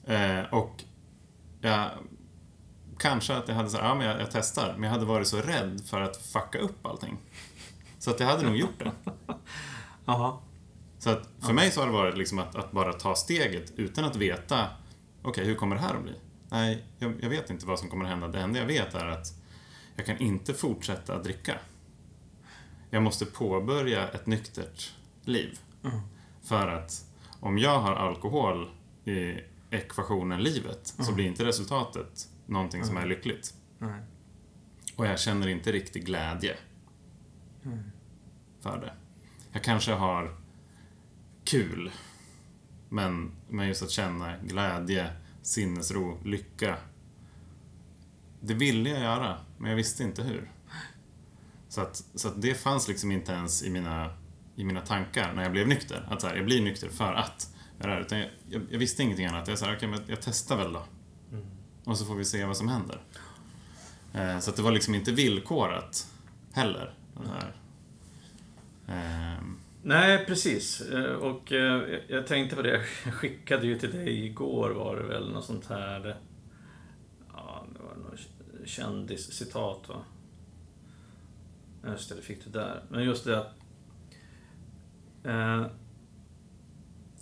Eh, 0.06 0.54
och 0.54 0.84
jag, 1.62 1.90
kanske 3.00 3.36
att 3.36 3.48
jag 3.48 3.56
hade 3.56 3.70
sagt, 3.70 3.84
ja 3.84 3.96
men 3.96 4.08
jag, 4.08 4.22
jag 4.22 4.32
testar, 4.32 4.74
men 4.74 4.84
jag 4.84 4.90
hade 4.92 5.06
varit 5.06 5.28
så 5.28 5.38
rädd 5.38 5.82
för 5.86 6.02
att 6.02 6.18
fucka 6.18 6.58
upp 6.60 6.86
allting. 6.86 7.18
Så 8.00 8.12
att 8.12 8.20
jag 8.20 8.28
hade 8.28 8.44
nog 8.44 8.56
gjort 8.58 8.80
det. 8.80 8.92
Jaha. 10.06 10.38
Så 11.00 11.10
att 11.10 11.30
för 11.40 11.54
mig 11.54 11.72
så 11.72 11.80
har 11.80 11.88
det 11.88 11.94
varit 11.94 12.18
liksom 12.18 12.40
att, 12.40 12.56
att 12.56 12.72
bara 12.72 12.94
ta 12.94 13.16
steget 13.16 13.72
utan 13.76 14.06
att 14.06 14.16
veta, 14.16 14.68
okej, 15.22 15.46
hur 15.46 15.56
kommer 15.56 15.76
det 15.76 15.82
här 15.82 15.96
att 15.96 16.04
bli? 16.04 16.14
Nej, 16.50 16.84
jag, 17.00 17.14
jag 17.22 17.30
vet 17.30 17.50
inte 17.50 17.66
vad 17.66 17.80
som 17.80 17.90
kommer 17.90 18.04
att 18.06 18.12
hända. 18.12 18.28
Det 18.28 18.40
enda 18.40 18.60
jag 18.60 18.66
vet 18.66 18.94
är 18.94 19.06
att 19.08 19.28
jag 19.96 20.06
kan 20.06 20.18
inte 20.18 20.54
fortsätta 20.54 21.16
att 21.16 21.24
dricka. 21.24 21.56
Jag 22.90 23.04
måste 23.04 23.26
påbörja 23.26 24.08
ett 24.08 24.26
nyktert 24.28 24.94
liv. 25.26 25.60
Mm. 25.84 26.00
För 26.44 26.68
att 26.68 27.06
om 27.40 27.58
jag 27.58 27.80
har 27.80 27.94
alkohol 27.96 28.70
i 29.06 29.34
ekvationen 29.70 30.44
livet 30.44 30.88
så 30.88 31.02
Mm. 31.04 31.16
blir 31.16 31.26
inte 31.26 31.46
resultatet 31.46 32.28
någonting 32.46 32.84
som 32.84 32.98
är 32.98 33.06
lyckligt. 33.06 33.54
Nej. 33.80 34.02
Och 34.96 35.06
jag 35.06 35.20
känner 35.20 35.48
inte 35.48 35.72
riktig 35.72 36.06
glädje 36.06 36.58
Mm. 37.66 37.80
för 38.62 38.78
det. 38.82 38.94
Jag 39.52 39.64
kanske 39.64 39.92
har 39.94 40.36
kul, 41.44 41.92
men, 42.90 43.32
men 43.50 43.68
just 43.68 43.84
att 43.84 43.90
känna 43.92 44.38
glädje, 44.38 45.10
sinnesro, 45.42 46.20
lycka. 46.26 46.78
Det 48.42 48.54
ville 48.54 48.90
jag 48.90 49.02
göra, 49.02 49.38
men 49.58 49.70
jag 49.70 49.76
visste 49.78 50.04
inte 50.04 50.24
hur. 50.24 50.52
Så 51.70 51.82
att, 51.82 51.96
så 52.16 52.28
att 52.28 52.42
det 52.42 52.54
fanns 52.56 52.88
liksom 52.88 53.12
inte 53.12 53.32
ens 53.32 53.64
i 53.64 53.70
mina, 53.70 54.14
i 54.56 54.64
mina 54.64 54.82
tankar 54.82 55.34
när 55.34 55.44
jag 55.44 55.52
blev 55.52 55.68
nykter. 55.68 56.08
Att 56.10 56.22
så 56.22 56.28
här, 56.28 56.36
jag 56.36 56.46
blir 56.46 56.62
nykter 56.62 56.90
för 56.90 57.14
att. 57.14 57.50
Utan 57.80 58.18
jag, 58.20 58.30
jag, 58.50 58.62
jag 58.70 58.80
visste 58.80 59.04
ingenting 59.04 59.26
annat. 59.26 59.48
Jag 59.48 59.60
sa, 59.60 59.74
okej, 59.74 59.88
men 59.90 60.00
jag 60.08 60.18
testar 60.22 60.58
väl 60.58 60.74
då. 60.74 60.84
Och 61.84 61.98
så 61.98 62.06
får 62.06 62.16
vi 62.16 62.26
se 62.26 62.46
vad 62.46 62.58
som 62.58 62.68
händer. 62.68 63.02
Eh, 64.14 64.40
så 64.40 64.50
att 64.50 64.56
det 64.56 64.62
var 64.62 64.72
liksom 64.72 64.96
inte 64.96 65.12
villkorat 65.12 66.08
heller. 66.54 66.94
Den 67.14 67.28
här. 67.30 67.56
Eh, 68.88 69.44
Nej, 69.84 70.26
precis. 70.26 70.82
Eh, 70.82 71.14
och 71.14 71.52
jag 72.08 72.28
tänkte 72.28 72.56
på 72.56 72.62
det. 72.62 72.86
Jag 73.06 73.14
skickade 73.14 73.68
ju 73.68 73.80
till 73.80 73.92
dig 73.92 74.26
igår 74.26 74.70
var 74.70 74.96
det 74.96 75.04
väl 75.04 75.32
något 75.32 75.46
sånt 75.46 75.66
här... 75.66 76.16
Ja, 77.34 77.66
det 77.74 77.84
var 77.84 77.96
något 77.96 78.20
kändiscitat 78.66 79.90
va? 79.90 79.96
Just 81.88 82.10
det, 82.10 82.16
det 82.16 82.22
fick 82.22 82.44
du 82.44 82.50
där. 82.50 82.84
Men 82.90 83.04
just 83.04 83.26
det 83.26 83.40
att... 83.40 83.56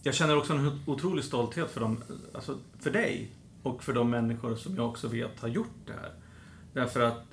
Jag 0.04 0.16
känner 0.16 0.38
också 0.38 0.54
en 0.54 0.82
otrolig 0.86 1.24
stolthet 1.24 1.72
för 1.72 1.82
dem, 1.82 2.04
alltså 2.34 2.60
för 2.80 2.92
dig 2.92 3.32
och 3.64 3.84
för 3.84 3.94
de 3.94 4.10
människor 4.10 4.56
som 4.56 4.76
jag 4.76 4.90
också 4.90 5.08
vet 5.08 5.40
har 5.40 5.48
gjort 5.48 5.76
det 5.86 5.94
här. 5.94 6.12
Därför 6.74 7.02
att 7.02 7.24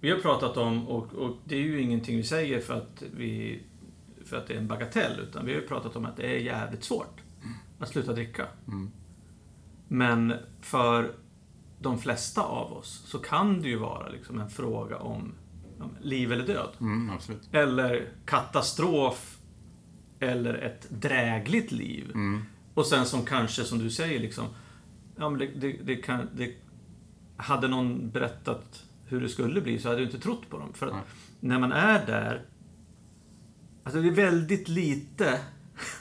vi 0.00 0.10
har 0.10 0.18
pratat 0.18 0.56
om, 0.56 0.88
och, 0.88 1.12
och 1.14 1.36
det 1.44 1.56
är 1.56 1.60
ju 1.60 1.80
ingenting 1.80 2.16
vi 2.16 2.22
säger 2.22 2.60
för 2.60 2.74
att, 2.74 3.02
vi, 3.16 3.62
för 4.24 4.36
att 4.36 4.46
det 4.46 4.54
är 4.54 4.58
en 4.58 4.68
bagatell, 4.68 5.20
utan 5.20 5.46
vi 5.46 5.54
har 5.54 5.60
ju 5.60 5.66
pratat 5.66 5.96
om 5.96 6.06
att 6.06 6.16
det 6.16 6.22
är 6.26 6.38
jävligt 6.38 6.84
svårt 6.84 7.20
att 7.78 7.88
sluta 7.88 8.12
dricka. 8.12 8.46
Mm. 8.68 8.90
Men 9.88 10.32
för 10.60 11.12
de 11.80 11.98
flesta 11.98 12.42
av 12.42 12.72
oss 12.72 13.02
så 13.06 13.18
kan 13.18 13.62
det 13.62 13.68
ju 13.68 13.76
vara 13.76 14.08
liksom 14.08 14.38
en 14.40 14.50
fråga 14.50 14.98
om, 14.98 15.34
om 15.80 15.96
liv 16.00 16.32
eller 16.32 16.46
död. 16.46 16.70
mm. 16.80 17.10
Eller 17.52 18.08
katastrof. 18.24 19.32
Eller 20.20 20.54
ett 20.54 20.86
drägligt 20.90 21.72
liv. 21.72 22.10
Mm, 22.14 22.42
Och 22.74 22.86
sen 22.86 23.06
som 23.06 23.24
kanske, 23.24 23.64
som 23.64 23.78
du 23.78 23.90
säger, 23.90 24.20
liksom... 24.20 24.44
Ja, 25.16 25.28
men 25.28 25.38
det, 25.38 25.46
det, 25.46 25.72
det 25.72 25.96
kan, 25.96 26.28
det, 26.34 26.54
hade 27.36 27.68
någon 27.68 28.10
berättat 28.10 28.84
hur 29.06 29.20
det 29.20 29.28
skulle 29.28 29.60
bli 29.60 29.78
så 29.78 29.88
hade 29.88 30.00
du 30.00 30.06
inte 30.06 30.18
trott 30.18 30.50
på 30.50 30.58
dem. 30.58 30.72
För 30.72 30.86
att 30.86 30.92
Nej. 30.92 31.02
när 31.40 31.58
man 31.58 31.72
är 31.72 32.06
där... 32.06 32.44
Alltså 33.84 34.00
det 34.00 34.08
är 34.08 34.12
väldigt 34.12 34.68
lite 34.68 35.40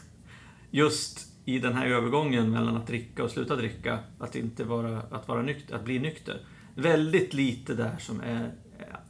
just 0.71 1.31
i 1.45 1.59
den 1.59 1.73
här 1.73 1.87
övergången 1.87 2.51
mellan 2.51 2.77
att 2.77 2.87
dricka 2.87 3.23
och 3.23 3.31
sluta 3.31 3.55
dricka, 3.55 3.99
att 4.19 4.35
inte 4.35 4.63
vara, 4.63 5.01
att 5.01 5.27
vara 5.27 5.41
nykter, 5.41 5.75
att 5.75 5.85
bli 5.85 5.99
nykter. 5.99 6.41
Väldigt 6.75 7.33
lite 7.33 7.73
där 7.73 7.97
som 7.97 8.21
är, 8.21 8.53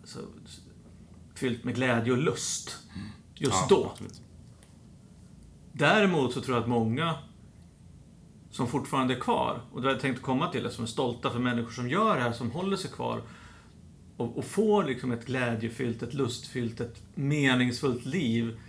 alltså, 0.02 0.20
fyllt 1.36 1.64
med 1.64 1.76
glädje 1.76 2.12
och 2.12 2.18
lust. 2.18 2.78
Just 3.36 3.54
ja, 3.54 3.68
då. 3.70 3.90
Absolut. 3.92 4.22
Däremot 5.72 6.34
så 6.34 6.42
tror 6.42 6.58
jag 6.58 6.62
att 6.62 6.70
många 6.70 7.16
som 8.56 8.68
fortfarande 8.68 9.14
är 9.16 9.20
kvar, 9.20 9.62
och 9.74 9.82
det 9.82 9.92
jag 9.92 10.00
tänkt 10.00 10.22
komma 10.22 10.52
till, 10.52 10.70
som 10.72 10.84
är 10.84 10.88
stolta 10.88 11.30
för 11.32 11.40
människor 11.40 11.72
som 11.72 11.90
gör 11.90 12.16
det 12.16 12.22
här, 12.22 12.32
som 12.32 12.52
håller 12.52 12.78
sig 12.78 12.92
kvar 12.92 13.22
och, 14.18 14.38
och 14.38 14.46
får 14.46 14.84
liksom 14.84 15.12
ett 15.12 15.26
glädjefyllt, 15.26 16.04
ett 16.04 16.14
lustfyllt, 16.14 16.80
ett 16.82 17.02
meningsfullt 17.16 18.06
liv. 18.06 18.60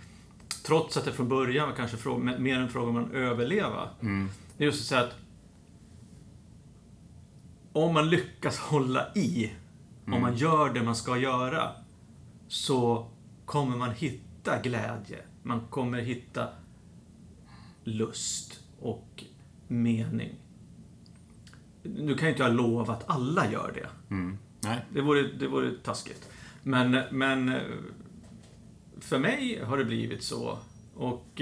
Trots 0.65 0.97
att 0.97 1.05
det 1.05 1.13
från 1.13 1.29
början 1.29 1.69
var 1.69 1.75
kanske 1.75 1.97
frå- 1.97 2.39
mer 2.39 2.59
en 2.59 2.69
fråga 2.69 2.89
om 2.89 2.97
att 3.05 3.11
överleva. 3.13 3.89
Mm, 4.01 4.29
Det 4.57 4.63
är 4.63 4.65
just 4.65 4.81
att 4.81 4.87
säga 4.87 5.01
att 5.01 5.15
om 7.73 7.93
man 7.93 8.09
lyckas 8.09 8.57
hålla 8.59 9.13
i, 9.15 9.51
om 10.05 10.21
man 10.21 10.37
gör 10.37 10.73
det 10.73 10.83
man 10.83 10.95
ska 10.95 11.17
göra, 11.17 11.71
så 12.47 13.07
kommer 13.45 13.77
man 13.77 13.91
hitta 13.91 14.61
glädje. 14.61 15.17
Man 15.43 15.61
kommer 15.69 15.97
hitta 16.01 16.47
lust 17.83 18.59
och 18.81 19.23
mening. 19.67 20.35
Nu 21.83 22.15
kan 22.15 22.27
ju 22.27 22.31
inte 22.31 22.43
jag 22.43 22.55
lova 22.55 22.93
att 22.93 23.09
alla 23.09 23.51
gör 23.51 23.71
det. 23.75 24.15
mm. 24.15 24.37
Nej, 24.61 24.85
Det 24.93 25.01
vore, 25.01 25.21
det 25.21 25.47
vore 25.47 25.71
taskigt. 25.83 26.29
Men, 26.63 27.01
men 27.11 27.59
för 28.99 29.19
mig 29.19 29.63
har 29.63 29.77
det 29.77 29.85
blivit 29.85 30.23
så. 30.23 30.59
Och 30.95 31.41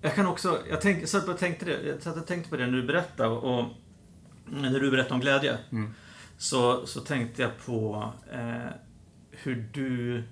jag 0.00 0.14
kan 0.14 0.26
också, 0.26 0.58
jag 0.70 0.80
tänk, 0.80 1.08
satt 1.08 1.28
och 1.28 1.38
tänkte 1.38 1.64
det, 1.64 1.82
jag 1.82 2.02
satt 2.02 2.16
och 2.16 2.26
tänkte 2.26 2.50
på 2.50 2.56
det 2.56 2.66
när 2.66 2.72
du 2.72 2.82
berättade 2.82 3.28
och 3.28 3.66
när 4.46 4.80
du 4.80 4.90
berättade 4.90 5.14
om 5.14 5.20
glädje. 5.20 5.58
Mm. 5.70 5.94
Så, 6.38 6.86
så 6.86 7.00
tänkte 7.00 7.42
jag 7.42 7.50
på 7.66 8.12
eh, 8.32 8.72
hur 9.30 9.68
du, 9.72 10.22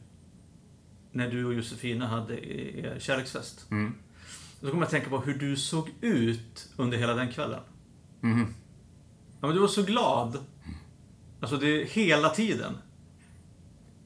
när 1.13 1.31
du 1.31 1.45
och 1.45 1.55
Josefina 1.55 2.07
hade 2.07 2.59
er 2.81 2.99
kärleksfest. 2.99 3.71
mm. 3.71 3.95
Då 4.61 4.67
kommer 4.71 4.81
jag 4.81 4.85
att 4.85 4.91
tänka 4.91 5.11
på 5.11 5.19
hur 5.21 5.35
du 5.39 5.57
såg 5.57 5.91
ut 6.01 6.69
under 6.77 6.99
hela 6.99 7.15
den 7.15 7.33
kvällen. 7.33 7.61
Mhm. 8.21 8.55
Ja, 9.41 9.47
men 9.47 9.55
du 9.55 9.61
var 9.61 9.69
så 9.69 9.83
glad. 9.83 10.39
Alltså, 11.41 11.57
det 11.57 11.85
hela 11.91 12.29
tiden. 12.29 12.73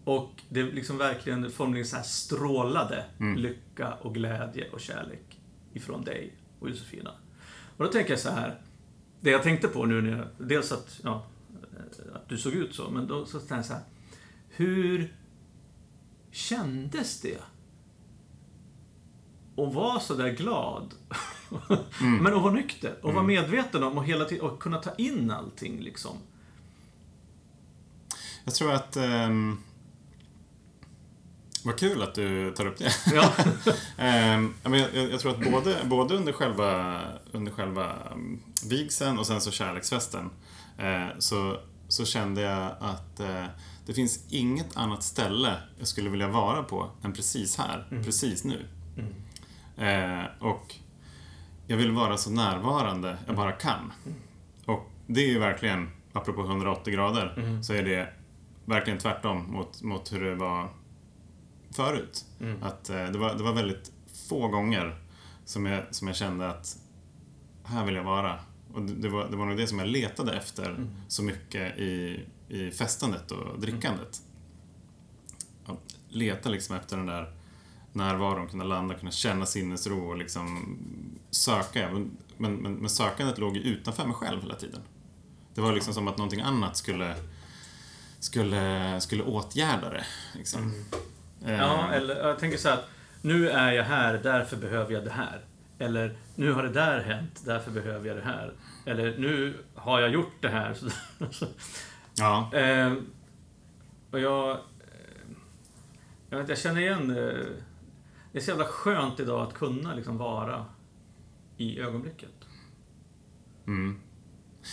Och 0.04 0.30
det 0.48 0.62
liksom 0.62 0.98
verkligen 0.98 1.50
formligen 1.50 1.86
så 1.86 1.96
här 1.96 2.02
strålade 2.02 3.04
Mm. 3.20 3.38
lycka 3.38 3.92
och 3.94 4.14
glädje 4.14 4.70
och 4.70 4.80
kärlek 4.80 5.40
ifrån 5.72 6.04
dig 6.04 6.34
och 6.60 6.70
Josefina. 6.70 7.10
Och 7.76 7.84
då 7.84 7.90
tänker 7.92 8.10
jag 8.10 8.20
så 8.20 8.30
här. 8.30 8.60
Det 9.20 9.30
jag 9.30 9.42
tänkte 9.42 9.68
på 9.68 9.84
nu 9.86 10.02
när 10.02 10.16
jag, 10.18 10.26
dels 10.48 10.72
att, 10.72 11.00
ja, 11.04 11.26
att 12.14 12.28
du 12.28 12.38
såg 12.38 12.52
ut 12.52 12.74
så, 12.74 12.90
men 12.90 13.06
då 13.06 13.26
så 13.26 13.38
tänkte 13.38 13.54
jag 13.54 13.64
så 13.64 13.72
här. 13.72 13.82
Hur 14.48 15.14
kändes 16.30 17.20
det? 17.20 17.38
Och 19.56 19.74
vara 19.74 20.00
så 20.00 20.14
där 20.14 20.30
glad. 20.30 20.94
Men 22.00 22.34
att 22.34 22.42
vara 22.42 22.52
nykter 22.52 22.98
och 23.02 23.14
vara 23.14 23.24
medveten 23.24 23.82
om 23.82 23.98
och 23.98 24.04
hela 24.04 24.24
tiden 24.24 24.44
och 24.44 24.62
kunna 24.62 24.78
ta 24.78 24.94
in 24.94 25.30
allting 25.30 25.80
liksom. 25.80 26.16
Jag 28.44 28.54
tror 28.54 28.72
att... 28.72 28.96
Um, 28.96 29.62
vad 31.64 31.78
kul 31.78 32.02
att 32.02 32.14
du 32.14 32.52
tar 32.52 32.66
upp 32.66 32.78
det. 32.78 32.92
Ja. 33.14 33.32
Ehm, 33.98 34.54
jag, 34.62 34.74
jag 34.94 35.12
jag 35.12 35.20
tror 35.20 35.32
att 35.32 35.52
både, 35.52 35.76
både 35.84 36.14
under 36.16 36.32
själva, 36.32 37.00
under 37.32 37.52
själva 37.52 37.92
um, 38.12 38.42
vigseln 38.68 39.18
och 39.18 39.26
sen 39.26 39.40
så 39.40 39.50
kärleksfesten 39.50 40.30
eh, 40.78 41.06
så, 41.18 41.56
så 41.88 42.04
kände 42.04 42.40
jag 42.40 42.70
att 42.80 43.20
eh, 43.20 43.44
det 43.86 43.94
finns 43.94 44.24
inget 44.28 44.76
annat 44.76 45.02
ställe 45.02 45.56
jag 45.78 45.88
skulle 45.88 46.10
vilja 46.10 46.28
vara 46.28 46.62
på 46.62 46.90
än 47.02 47.12
precis 47.12 47.56
här, 47.56 48.02
precis 48.04 48.44
nu. 48.44 48.66
Eh, 49.76 50.24
och 50.38 50.74
jag 51.66 51.76
vill 51.76 51.90
vara 51.90 52.16
så 52.16 52.30
närvarande 52.30 53.18
jag 53.26 53.36
bara 53.36 53.52
kan. 53.52 53.92
Och 54.66 54.90
det 55.06 55.20
är 55.20 55.28
ju 55.28 55.38
verkligen, 55.38 55.90
apropå 56.12 56.40
180 56.44 56.94
grader, 56.94 57.34
så 57.62 57.72
är 57.74 57.82
det 57.82 58.08
verkligen 58.64 58.98
tvärtom 58.98 59.52
mot, 59.52 59.82
mot 59.82 60.12
hur 60.12 60.24
det 60.24 60.34
var 60.34 60.68
förut. 61.76 62.24
Att 62.62 62.90
eh, 62.90 63.06
det, 63.06 63.18
var, 63.18 63.34
det 63.34 63.42
var 63.42 63.52
väldigt 63.52 63.92
få 64.28 64.48
gånger 64.48 64.96
som 65.44 65.66
jag, 65.66 65.94
som 65.94 66.08
jag 66.08 66.16
kände 66.16 66.50
att 66.50 66.76
här 67.64 67.84
vill 67.84 67.94
jag 67.94 68.04
vara. 68.04 68.38
Och 68.74 68.82
det, 68.82 68.94
det, 68.94 69.08
var, 69.08 69.28
det 69.30 69.36
var 69.36 69.46
nog 69.46 69.56
det 69.56 69.66
som 69.66 69.78
jag 69.78 69.88
letade 69.88 70.36
efter 70.36 70.76
så 71.08 71.22
mycket 71.22 71.78
i, 71.78 72.24
i 72.48 72.70
festandet 72.70 73.30
och 73.30 73.60
drickandet. 73.60 74.18
Ja, 75.66 75.76
leta 76.08 76.48
liksom 76.48 76.76
efter 76.76 76.96
den 76.96 77.06
där 77.06 77.34
närvaron, 77.94 78.48
kunna 78.48 78.64
landa, 78.64 78.94
kunna 78.94 79.10
känna 79.10 79.46
sinnesro 79.46 80.08
och 80.08 80.16
liksom 80.16 80.78
söka. 81.30 81.90
Men, 81.90 82.16
men, 82.36 82.54
men 82.62 82.88
sökandet 82.90 83.38
låg 83.38 83.56
ju 83.56 83.62
utanför 83.62 84.04
mig 84.04 84.14
själv 84.14 84.42
hela 84.42 84.54
tiden. 84.54 84.80
Det 85.54 85.60
var 85.60 85.72
liksom 85.72 85.94
som 85.94 86.08
att 86.08 86.16
någonting 86.18 86.40
annat 86.40 86.76
skulle, 86.76 87.14
skulle, 88.20 89.00
skulle 89.00 89.22
åtgärda 89.22 89.90
det. 89.90 90.04
Liksom. 90.34 90.60
Mm. 90.62 91.54
Eh, 91.54 91.60
Ja, 91.60 91.92
eller 91.92 92.16
jag 92.16 92.38
tänker 92.38 92.58
så 92.58 92.68
här 92.68 92.76
att 92.76 92.88
nu 93.22 93.48
är 93.48 93.72
jag 93.72 93.84
här, 93.84 94.20
därför 94.22 94.56
behöver 94.56 94.92
jag 94.94 95.04
det 95.04 95.10
här. 95.10 95.44
Eller 95.78 96.16
nu 96.34 96.52
har 96.52 96.62
det 96.62 96.68
där 96.72 97.00
hänt, 97.02 97.42
därför 97.44 97.70
behöver 97.70 98.08
jag 98.08 98.16
det 98.16 98.22
här. 98.24 98.52
Eller 98.86 99.18
nu 99.18 99.54
har 99.74 100.00
jag 100.00 100.10
gjort 100.10 100.34
det 100.40 100.48
här. 100.48 100.76
Ja. 102.16 102.50
eh, 102.54 102.92
och 104.10 104.20
jag... 104.20 104.50
eh, 104.50 104.56
Jag, 106.30 106.38
vet, 106.38 106.48
jag 106.48 106.58
känner 106.58 106.80
igen... 106.80 107.10
Eh, 108.34 108.36
det 108.36 108.38
är 108.38 108.42
så 108.42 108.50
jävla 108.50 108.64
skönt 108.64 109.20
idag 109.20 109.42
att 109.46 109.54
kunna 109.54 109.94
liksom 109.94 110.18
vara 110.18 110.66
i 111.56 111.80
ögonblicket. 111.80 112.30
Mm. 113.66 114.00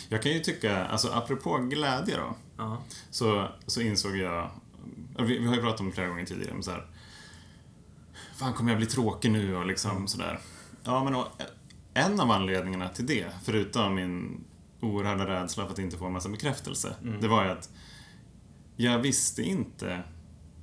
Jag 0.10 0.22
kan 0.22 0.32
ju 0.32 0.39
tycka, 0.39 0.86
alltså 0.86 1.12
apropå 1.12 1.58
glädje 1.58 2.18
då, 2.18 2.36
Ja. 2.58 2.84
så, 3.10 3.48
så 3.68 3.82
insåg 3.82 4.18
jag, 4.18 4.51
vi, 5.20 5.38
vi 5.38 5.48
har 5.48 5.56
ju 5.56 5.62
pratat 5.62 5.80
om 5.80 5.86
det 5.86 5.91
flera 5.91 6.08
gånger 6.08 6.25
tidigare, 6.25 6.53
men 6.53 6.63
så 6.63 6.72
här, 6.72 6.88
Fan, 8.36 8.53
kommer 8.53 8.72
jag 8.72 8.77
bli 8.77 8.88
tråkig 8.88 9.32
nu 9.32 9.56
och 9.56 9.65
liksom 9.65 10.08
sådär. 10.08 10.39
Ja, 10.84 11.03
men 11.03 11.15
och, 11.15 11.27
en 11.94 12.20
av 12.20 12.32
anledningarna 12.32 12.89
till 12.89 13.06
det, 13.06 13.27
förutom 13.44 13.96
min 13.96 14.44
oerhörda 14.82 15.27
rädsla 15.27 15.65
för 15.65 15.74
att 15.74 15.80
inte 15.80 15.98
få 15.98 16.06
en 16.06 16.13
massa 16.13 16.30
bekräftelse, 16.30 16.96
det 17.22 17.27
var 17.27 17.44
ju 17.46 17.51
att 17.51 17.70
jag 18.75 19.00
visste 19.00 19.41
inte 19.41 20.03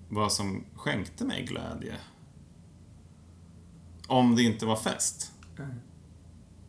vad 0.09 0.33
som 0.33 0.65
skänkte 0.77 1.25
mig 1.25 1.45
glädje. 1.45 1.95
Om 4.09 4.37
det 4.37 4.43
inte 4.43 4.67
var 4.67 4.77
fest. 4.77 5.33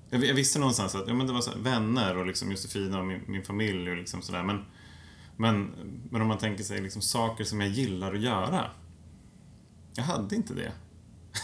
Jag, 0.10 0.24
jag 0.24 0.34
visste 0.34 0.60
någonstans 0.60 0.96
att 0.96 1.08
ja, 1.08 1.14
men 1.14 1.28
det 1.28 1.34
var 1.34 1.42
så 1.42 1.52
här, 1.52 1.58
vänner 1.60 2.18
och 2.18 2.26
liksom 2.26 2.52
Josefina 2.52 3.00
och 3.00 3.06
min, 3.06 3.22
min 3.28 3.44
familj 3.44 3.90
och 3.92 3.98
liksom 3.98 4.22
sådär. 4.22 4.44
Men, 4.44 4.66
men, 5.38 5.72
men 6.12 6.22
om 6.22 6.28
man 6.28 6.38
tänker 6.38 6.64
sig 6.64 6.82
liksom 6.82 7.02
saker 7.02 7.44
som 7.44 7.62
jag 7.62 7.70
gillar 7.70 8.14
att 8.14 8.22
göra. 8.22 8.72
Jag 9.94 10.04
hade 10.04 10.36
inte 10.36 10.54
det. 10.54 10.72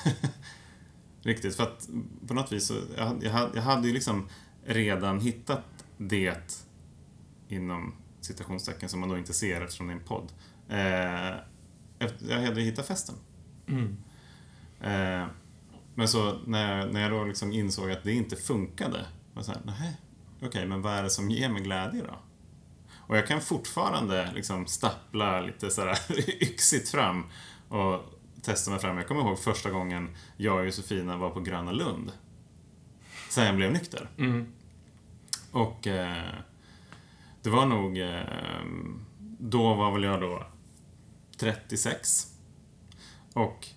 Riktigt, 1.21 1.55
för 1.55 1.63
att 1.63 1.89
på 2.27 2.33
något 2.33 2.51
vis 2.51 2.67
så, 2.67 2.73
jag, 2.97 3.23
jag, 3.23 3.31
hade- 3.31 3.51
jag 3.55 3.63
hade 3.63 3.87
ju 3.87 3.93
liksom 3.93 4.27
redan 4.65 5.19
hittat 5.19 5.63
det 5.97 6.63
inom 7.47 7.95
citationstecken 8.21 8.89
som 8.89 8.99
man 8.99 9.09
då 9.09 9.17
inte 9.17 9.33
ser 9.33 9.61
eftersom 9.61 9.87
det 9.87 9.93
är 9.93 9.97
en 9.97 10.03
podd. 10.03 10.31
Eh, 10.69 11.35
jag 12.29 12.41
hade 12.45 12.61
hittat 12.61 12.87
festen. 12.87 13.15
Mm. 13.67 13.97
Eh, 14.81 15.27
men 15.95 16.07
så 16.07 16.39
när 16.45 16.77
jag, 16.77 16.93
när 16.93 17.01
jag 17.01 17.11
då 17.11 17.23
liksom 17.23 17.51
insåg 17.51 17.91
att 17.91 18.03
det 18.03 18.13
inte 18.13 18.35
funkade, 18.35 19.05
var 19.33 19.43
nej, 19.63 19.97
okej, 20.41 20.67
men 20.67 20.81
vad 20.81 20.93
är 20.93 21.03
det 21.03 21.09
som 21.09 21.31
ger 21.31 21.49
mig 21.49 21.61
glädje 21.61 22.01
då? 22.01 22.19
Och 23.07 23.17
jag 23.17 23.27
kan 23.27 23.41
fortfarande 23.41 24.31
liksom 24.35 24.67
stappla 24.67 25.41
lite 25.41 25.69
sådär 25.69 25.97
yxigt 26.43 26.89
fram 26.89 27.23
och 27.69 28.01
testa 28.41 28.71
mig 28.71 28.79
fram. 28.79 28.97
Jag 28.97 29.07
kommer 29.07 29.21
ihåg 29.21 29.39
första 29.39 29.69
gången 29.69 30.15
jag 30.37 30.57
och 30.59 30.65
Josefina 30.65 31.17
var 31.17 31.29
på 31.29 31.39
Gröna 31.39 31.71
Lund. 31.71 32.11
Sen 33.29 33.45
jag 33.45 33.55
blev 33.55 33.71
nykter. 33.71 34.10
Mm. 34.17 34.53
Och 35.51 35.88
eh, 35.88 36.34
det 37.41 37.49
var 37.49 37.65
nog... 37.65 37.97
Eh, 37.97 38.65
då 39.39 39.73
var 39.73 39.91
väl 39.91 40.03
jag 40.03 40.21
då 40.21 40.47
36. 41.38 42.27
Och 43.34 43.67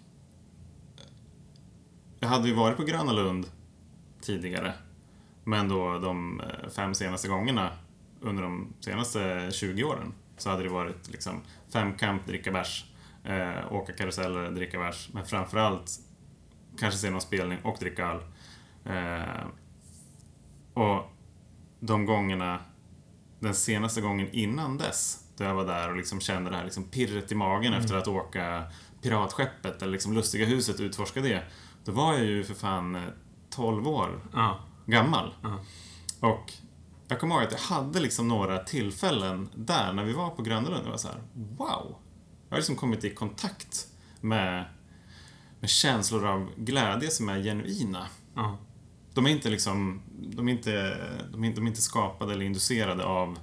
jag 2.21 2.29
hade 2.29 2.49
ju 2.49 2.55
varit 2.55 2.77
på 2.77 2.83
Gröna 2.83 3.13
Lund 3.13 3.47
tidigare. 4.21 4.75
Men 5.45 5.69
då 5.69 5.99
de 5.99 6.41
eh, 6.41 6.71
fem 6.71 6.95
senaste 6.95 7.29
gångerna 7.29 7.71
under 8.21 8.43
de 8.43 8.75
senaste 8.81 9.51
20 9.53 9.85
åren 9.85 10.15
så 10.37 10.51
hade 10.51 10.63
det 10.63 10.69
varit 10.69 11.09
liksom 11.09 11.43
femkamp, 11.73 12.27
dricka 12.27 12.53
bärs, 12.53 12.85
eh, 13.25 13.73
åka 13.73 13.93
karuseller, 13.93 14.51
dricka 14.51 14.79
bärs. 14.79 15.09
Men 15.13 15.27
framförallt 15.27 15.91
kanske 16.79 17.01
se 17.01 17.11
någon 17.11 17.21
spelning 17.21 17.59
och 17.63 17.77
dricka 17.81 18.07
öl. 18.07 18.21
Eh, 18.85 19.47
och 20.75 21.13
de 21.81 22.07
gångerna, 22.07 22.59
den 23.41 23.55
senaste 23.55 24.01
gången 24.01 24.29
innan 24.33 24.79
dess, 24.79 25.25
då 25.37 25.45
jag 25.45 25.55
var 25.55 25.65
där 25.65 25.91
och 25.91 25.97
liksom 25.97 26.21
kände 26.21 26.51
det 26.51 26.57
här 26.57 26.65
liksom 26.65 26.85
pirret 26.85 27.33
i 27.33 27.35
magen 27.35 27.75
efter 27.75 27.95
att 27.95 28.09
åka 28.09 28.65
piratskeppet 29.03 29.83
eller 29.83 29.93
liksom 29.93 30.13
Lustiga 30.13 30.47
huset 30.47 30.81
utforska 30.81 31.21
det. 31.21 31.43
Då 31.89 31.95
var 31.95 32.13
jag 32.15 32.25
ju 32.25 32.45
för 32.45 32.55
fan 32.55 32.95
eh, 32.95 33.03
12 33.51 33.89
år 33.89 34.21
Ja. 34.33 34.59
gammal. 34.87 35.35
Ja. 35.43 35.59
Och 36.29 36.53
jag 37.09 37.21
kommer 37.21 37.35
ihåg 37.35 37.45
att 37.45 37.53
jag 37.53 37.59
hade 37.59 38.01
liksom 38.01 38.29
några 38.29 38.59
tillfällen 38.59 39.49
där 39.55 39.93
när 39.93 40.05
vi 40.05 40.13
var 40.13 40.31
på 40.31 40.43
Grönlund. 40.43 40.85
Det 40.85 40.91
var 40.91 40.97
så 40.97 41.09
här, 41.09 41.23
wow! 41.35 41.97
Jag 42.49 42.51
har 42.51 42.57
liksom 42.57 42.77
kommit 42.77 43.05
i 43.05 43.15
kontakt 43.15 43.87
med, 44.21 44.65
med 45.61 45.71
känslor 45.71 46.27
av 46.27 46.51
glädje 46.57 47.11
som 47.11 47.29
är 47.29 47.43
genuina. 47.43 48.07
Ja. 48.35 48.59
De 49.15 49.27
är 49.27 49.31
inte 49.31 49.51
liksom, 49.51 50.03
de 50.37 50.49
är 50.49 50.53
inte, 50.53 50.97
de 51.33 51.45
är, 51.45 51.49
inte- 51.49 51.61
de 51.61 51.65
är 51.67 51.69
inte 51.71 51.83
skapade 51.83 52.33
eller 52.33 52.45
inducerade 52.45 53.05
av, 53.05 53.39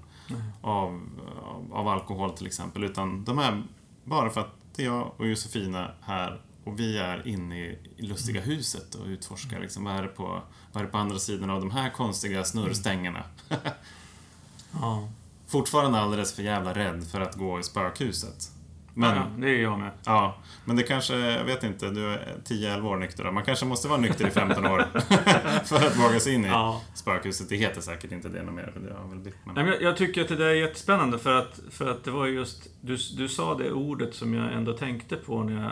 av, 0.62 1.02
av, 1.46 1.74
av 1.74 1.88
alkohol 1.88 2.30
till 2.38 2.48
exempel, 2.48 2.84
utan 2.84 3.24
de 3.26 3.40
är 3.40 3.64
bara 4.04 4.30
för 4.30 4.42
att 4.42 4.52
det 4.76 4.82
är 4.84 4.86
jag 4.88 5.12
och 5.18 5.28
Josefina 5.28 5.92
här 6.02 6.42
och 6.66 6.80
vi 6.80 6.98
är 6.98 7.28
inne 7.28 7.60
i, 7.60 7.78
Lustiga 7.98 8.42
huset 8.42 8.96
och 8.96 9.06
utforskar 9.06 9.60
liksom, 9.60 9.84
vad 9.84 9.96
är 9.96 10.02
det 10.02 10.08
på, 10.08 10.42
vad 10.72 10.82
är 10.82 10.86
det 10.86 10.92
på 10.92 10.98
andra 10.98 11.20
sidan 11.20 11.50
av 11.50 11.60
de 11.60 11.72
här 11.72 11.90
konstiga 11.90 12.44
snurrstängerna. 12.44 13.24
Ja. 14.82 15.10
Fortfarande 15.48 16.00
alldeles 16.00 16.34
för 16.34 16.44
jävla 16.44 16.74
rädd 16.74 17.08
för 17.12 17.22
att 17.22 17.36
gå 17.36 17.60
i 17.60 17.64
spökhuset. 17.64 18.52
Men, 18.98 19.16
ja, 19.16 19.28
det 19.38 19.50
är 19.50 19.62
jag 19.62 19.80
med. 19.80 19.92
Ja, 20.06 20.38
men 20.66 20.76
det 20.76 20.84
kanske, 20.84 21.16
jag 21.16 21.44
vet 21.44 21.64
inte, 21.64 21.90
du 21.90 22.08
är 22.14 22.36
10-11 22.46 22.86
år 22.86 22.98
nykter 22.98 23.24
då. 23.24 23.32
Man 23.32 23.44
kanske 23.44 23.66
måste 23.66 23.88
vara 23.88 24.00
nykter 24.02 24.28
i 24.28 24.32
15 24.32 24.66
år 24.66 24.80
för 25.66 25.76
att 25.76 25.96
våga 25.96 26.20
sig 26.20 26.34
in 26.34 26.46
i 26.46 26.48
Ja. 26.48 26.82
spökhuset. 26.94 27.50
Det 27.50 27.56
heter 27.56 27.82
säkert 27.82 28.12
inte 28.12 28.30
det 28.30 28.44
något 28.44 28.56
mer, 28.56 28.72
för 28.74 28.80
det 28.80 28.94
har 28.94 29.08
väl 29.08 29.20
blivit. 29.20 29.40
Men... 29.46 29.56
Nej, 29.56 29.64
men 29.64 29.74
jag, 29.82 29.98
tycker 29.98 30.22
att 30.22 30.28
det 30.28 30.36
där 30.36 30.46
är 30.46 30.54
jättespännande 30.54 31.20
för 31.20 31.34
att, 31.34 31.60
för 31.70 31.92
att 31.92 32.04
det 32.04 32.12
var 32.12 32.28
just... 32.28 32.68
Du, 32.82 32.98
du 33.18 33.30
sa 33.30 33.56
det 33.56 33.72
ordet 33.72 34.16
som 34.16 34.34
jag 34.34 34.54
ändå 34.54 34.74
tänkte 34.74 35.16
på 35.16 35.44
när 35.44 35.64
jag, 35.64 35.72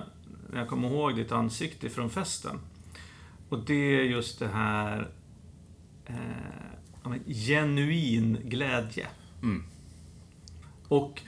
jag 0.55 0.67
kom 0.67 0.85
ihåg 0.85 1.15
ditt 1.15 1.31
ansikte 1.31 1.89
från 1.89 2.09
festen. 2.09 2.59
Och 3.49 3.65
det 3.65 3.99
är 3.99 4.03
just 4.03 4.39
det 4.39 4.47
här... 4.47 5.11
Eh, 6.05 6.15
men 7.03 7.23
genuin 7.27 8.37
glädje. 8.43 9.07
Mm. 9.41 9.63
Och 10.87 11.21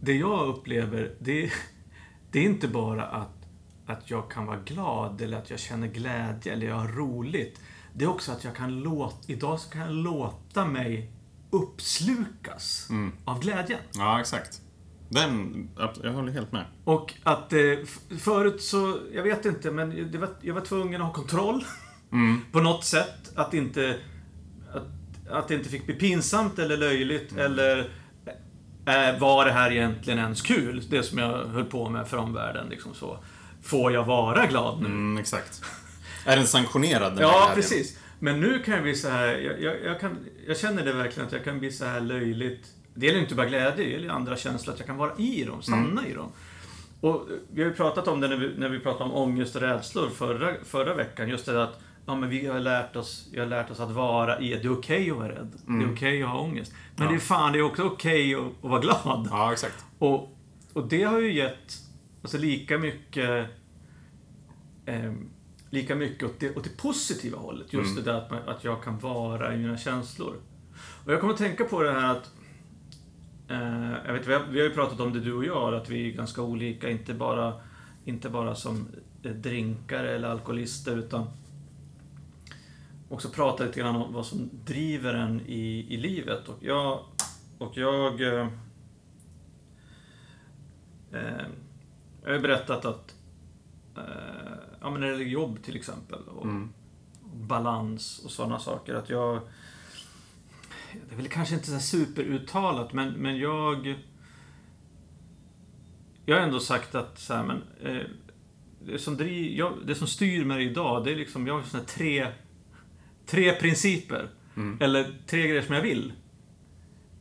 det 0.00 0.14
jag 0.14 0.48
upplever, 0.48 1.14
det, 1.18 1.52
det 2.30 2.38
är 2.38 2.42
inte 2.42 2.68
bara 2.68 3.04
att, 3.06 3.46
att 3.86 4.10
jag 4.10 4.30
kan 4.30 4.46
vara 4.46 4.60
glad 4.60 5.20
eller 5.20 5.38
att 5.38 5.50
jag 5.50 5.58
känner 5.58 5.86
glädje 5.88 6.52
eller 6.52 6.66
jag 6.66 6.76
har 6.76 6.88
roligt. 6.88 7.60
Det 7.92 8.04
är 8.04 8.08
också 8.08 8.32
att 8.32 8.44
jag 8.44 8.56
kan 8.56 8.80
låta, 8.80 9.32
idag 9.32 9.60
så 9.60 9.70
kan 9.70 9.80
jag 9.80 9.92
låta 9.94 10.64
mig 10.66 11.12
uppslukas 11.50 12.86
Mm. 12.90 13.12
av 13.24 13.40
glädjen. 13.40 13.80
Ja, 13.94 14.20
exakt. 14.20 14.62
Den, 15.14 15.68
jag 16.02 16.12
håller 16.12 16.32
helt 16.32 16.52
med. 16.52 16.64
Och 16.84 17.14
att 17.22 17.52
eh, 17.52 17.58
förut 18.18 18.62
så, 18.62 18.98
jag 19.12 19.22
vet 19.22 19.44
inte, 19.44 19.70
men 19.70 20.20
var, 20.20 20.28
jag 20.40 20.54
var 20.54 20.60
tvungen 20.60 21.00
att 21.00 21.06
ha 21.06 21.14
kontroll 21.14 21.64
Mm. 22.12 22.40
på 22.52 22.60
något 22.60 22.84
sätt. 22.84 23.32
Att 23.34 23.54
inte, 23.54 23.98
att, 24.74 24.86
att 25.30 25.48
det 25.48 25.54
inte 25.54 25.68
fick 25.68 25.86
bli 25.86 25.94
pinsamt 25.94 26.58
eller 26.58 26.76
löjligt 26.76 27.32
Mm. 27.32 27.44
eller 27.44 27.78
eh, 28.86 29.18
var 29.20 29.44
det 29.44 29.52
här 29.52 29.70
egentligen 29.72 30.18
ens 30.18 30.42
kul? 30.42 30.82
Det 30.90 31.02
som 31.02 31.18
jag 31.18 31.44
höll 31.46 31.64
på 31.64 31.88
med 31.88 32.08
för 32.08 32.16
omvärlden. 32.16 32.66
Liksom 32.68 32.94
så. 32.94 33.18
Får 33.62 33.92
jag 33.92 34.04
vara 34.04 34.46
glad 34.46 34.80
nu? 34.80 34.86
Mm, 34.86 35.18
exakt. 35.18 35.62
Är 36.26 36.36
den 36.36 36.46
sanktionerad, 36.46 37.12
den 37.12 37.22
Ja, 37.22 37.50
precis. 37.54 37.98
Men 38.18 38.40
nu 38.40 38.58
kan 38.62 38.74
jag 38.74 38.82
bli 38.82 38.94
så 38.94 39.08
här, 39.08 39.26
jag, 39.26 39.62
jag, 39.62 39.84
jag, 39.84 40.00
kan, 40.00 40.18
jag 40.46 40.58
känner 40.58 40.84
det 40.84 40.92
verkligen 40.92 41.26
att 41.26 41.32
jag 41.32 41.44
kan 41.44 41.58
bli 41.58 41.72
så 41.72 41.84
här 41.84 42.00
löjligt. 42.00 42.66
Det 42.94 43.06
gäller 43.06 43.20
inte 43.20 43.34
bara 43.34 43.46
glädje, 43.46 43.84
det 43.84 43.90
gäller 43.90 44.08
andra 44.08 44.36
känslor, 44.36 44.72
att 44.74 44.78
jag 44.80 44.86
kan 44.86 44.96
vara 44.96 45.16
i 45.16 45.44
dem, 45.44 45.62
stanna 45.62 46.08
i 46.08 46.12
dem. 46.14 46.28
Och 47.00 47.26
vi 47.52 47.62
har 47.62 47.70
ju 47.70 47.76
pratat 47.76 48.08
om 48.08 48.20
det 48.20 48.28
när 48.28 48.36
vi, 48.36 48.54
när 48.58 48.68
vi 48.68 48.78
pratade 48.80 49.04
om 49.04 49.14
ångest 49.16 49.56
och 49.56 49.62
rädslor 49.62 50.08
förra, 50.08 50.54
förra 50.64 50.94
veckan. 50.94 51.28
Just 51.28 51.46
det 51.46 51.62
att 51.62 51.80
ja, 52.06 52.14
men 52.14 52.28
vi 52.28 52.46
har 52.46 52.60
lärt 52.60 52.96
oss, 52.96 53.28
vi 53.32 53.38
har 53.40 53.46
lärt 53.46 53.70
oss 53.70 53.80
att 53.80 53.90
vara 53.90 54.40
i, 54.40 54.48
det 54.50 54.64
är 54.64 54.72
okej 54.72 55.10
att 55.10 55.16
vara 55.16 55.28
rädd. 55.28 55.52
Det 55.66 55.84
är 55.84 55.92
okej 55.92 56.22
att 56.22 56.28
ha 56.28 56.40
ångest. 56.40 56.72
Men 56.96 57.04
Ja. 57.06 57.10
det 57.12 57.16
är 57.16 57.20
fan, 57.20 57.52
det 57.52 57.58
är 57.58 57.62
också 57.62 57.82
okej 57.82 58.34
att, 58.34 58.40
att 58.64 58.70
vara 58.70 58.80
glad. 58.80 59.28
Ja, 59.30 59.52
exakt. 59.52 59.84
Och, 59.98 60.36
och 60.72 60.86
det 60.88 61.02
har 61.02 61.20
ju 61.20 61.32
gett 61.34 61.72
alltså, 62.22 62.38
lika 62.38 62.78
mycket 62.78 63.46
ehm, 64.86 65.28
lika 65.70 65.94
mycket 65.94 66.22
åt 66.24 66.40
det, 66.40 66.56
åt 66.56 66.64
det 66.64 66.76
positiva 66.76 67.38
hållet. 67.38 67.72
Just 67.72 67.90
Mm. 67.92 68.04
det 68.04 68.12
där 68.12 68.18
att, 68.18 68.30
man, 68.30 68.48
att 68.48 68.64
jag 68.64 68.82
kan 68.82 68.98
vara 68.98 69.54
i 69.54 69.56
mina 69.56 69.76
känslor. 69.76 70.34
Och 71.04 71.12
jag 71.12 71.20
kommer 71.20 71.32
att 71.32 71.38
tänka 71.38 71.64
på 71.64 71.82
det 71.82 71.92
här 71.92 72.10
att 72.12 72.24
Eh, 72.26 72.43
jag 73.48 74.12
vet, 74.12 74.26
vi, 74.26 74.32
har, 74.32 74.44
vi 74.50 74.60
har 74.60 74.68
ju 74.68 74.74
pratat 74.74 75.00
om 75.00 75.12
det 75.12 75.20
du 75.20 75.32
och 75.32 75.44
jag, 75.44 75.74
att 75.74 75.90
vi 75.90 76.08
är 76.08 76.12
ganska 76.12 76.42
olika. 76.42 76.90
Inte 76.90 77.14
bara, 77.14 77.54
inte 78.04 78.30
bara 78.30 78.54
som 78.54 78.88
eh, 79.22 79.32
drinkare 79.32 80.14
eller 80.14 80.28
alkoholister, 80.28 80.96
utan 80.96 81.26
också 83.08 83.28
prata 83.28 83.64
lite 83.64 83.80
grann 83.80 83.96
om 83.96 84.12
vad 84.12 84.26
som 84.26 84.50
driver 84.64 85.14
en 85.14 85.40
i, 85.40 85.86
i 85.94 85.96
livet. 85.96 86.48
Och 86.48 86.58
jag... 86.60 87.00
Och 87.58 87.76
jag 87.76 88.20
eh, 88.20 88.48
eh 91.12 91.46
jag 92.22 92.30
har 92.30 92.36
ju 92.36 92.42
berättat 92.42 92.84
att 92.84 93.14
eh, 93.96 94.02
ja, 94.80 94.90
men 94.90 95.00
när 95.00 95.06
det 95.06 95.12
gäller 95.12 95.24
jobb 95.24 95.62
till 95.62 95.76
exempel 95.76 96.22
och, 96.28 96.44
Mm. 96.44 96.72
och 97.22 97.36
balans 97.38 98.22
och 98.24 98.30
sådana 98.30 98.58
saker. 98.58 98.94
Att 98.94 99.10
jag... 99.10 99.40
Det 101.08 101.14
är 101.14 101.16
väl 101.16 101.28
kanske 101.28 101.54
inte 101.54 101.66
så 101.66 101.80
superuttalat, 101.80 102.92
men, 102.92 103.12
men 103.12 103.38
jag... 103.38 103.94
Jag 106.26 106.36
har 106.36 106.42
ändå 106.42 106.60
sagt 106.60 106.94
att 106.94 107.18
så 107.18 107.34
här, 107.34 107.44
men, 107.44 107.62
eh, 107.82 108.06
det, 108.86 108.98
som 108.98 109.16
driv, 109.16 109.52
jag, 109.52 109.72
det 109.86 109.94
som 109.94 110.06
styr 110.06 110.44
mig 110.44 110.64
idag, 110.64 111.04
det 111.04 111.12
är 111.12 111.16
liksom, 111.16 111.46
jag 111.46 111.54
har 111.54 111.62
såna 111.62 111.82
här 111.82 111.88
tre, 111.88 112.26
tre 113.26 113.52
principer. 113.52 114.28
Mm. 114.56 114.78
Eller 114.80 115.14
tre 115.26 115.48
grejer 115.48 115.62
som 115.62 115.74
jag 115.74 115.82
vill. 115.82 116.12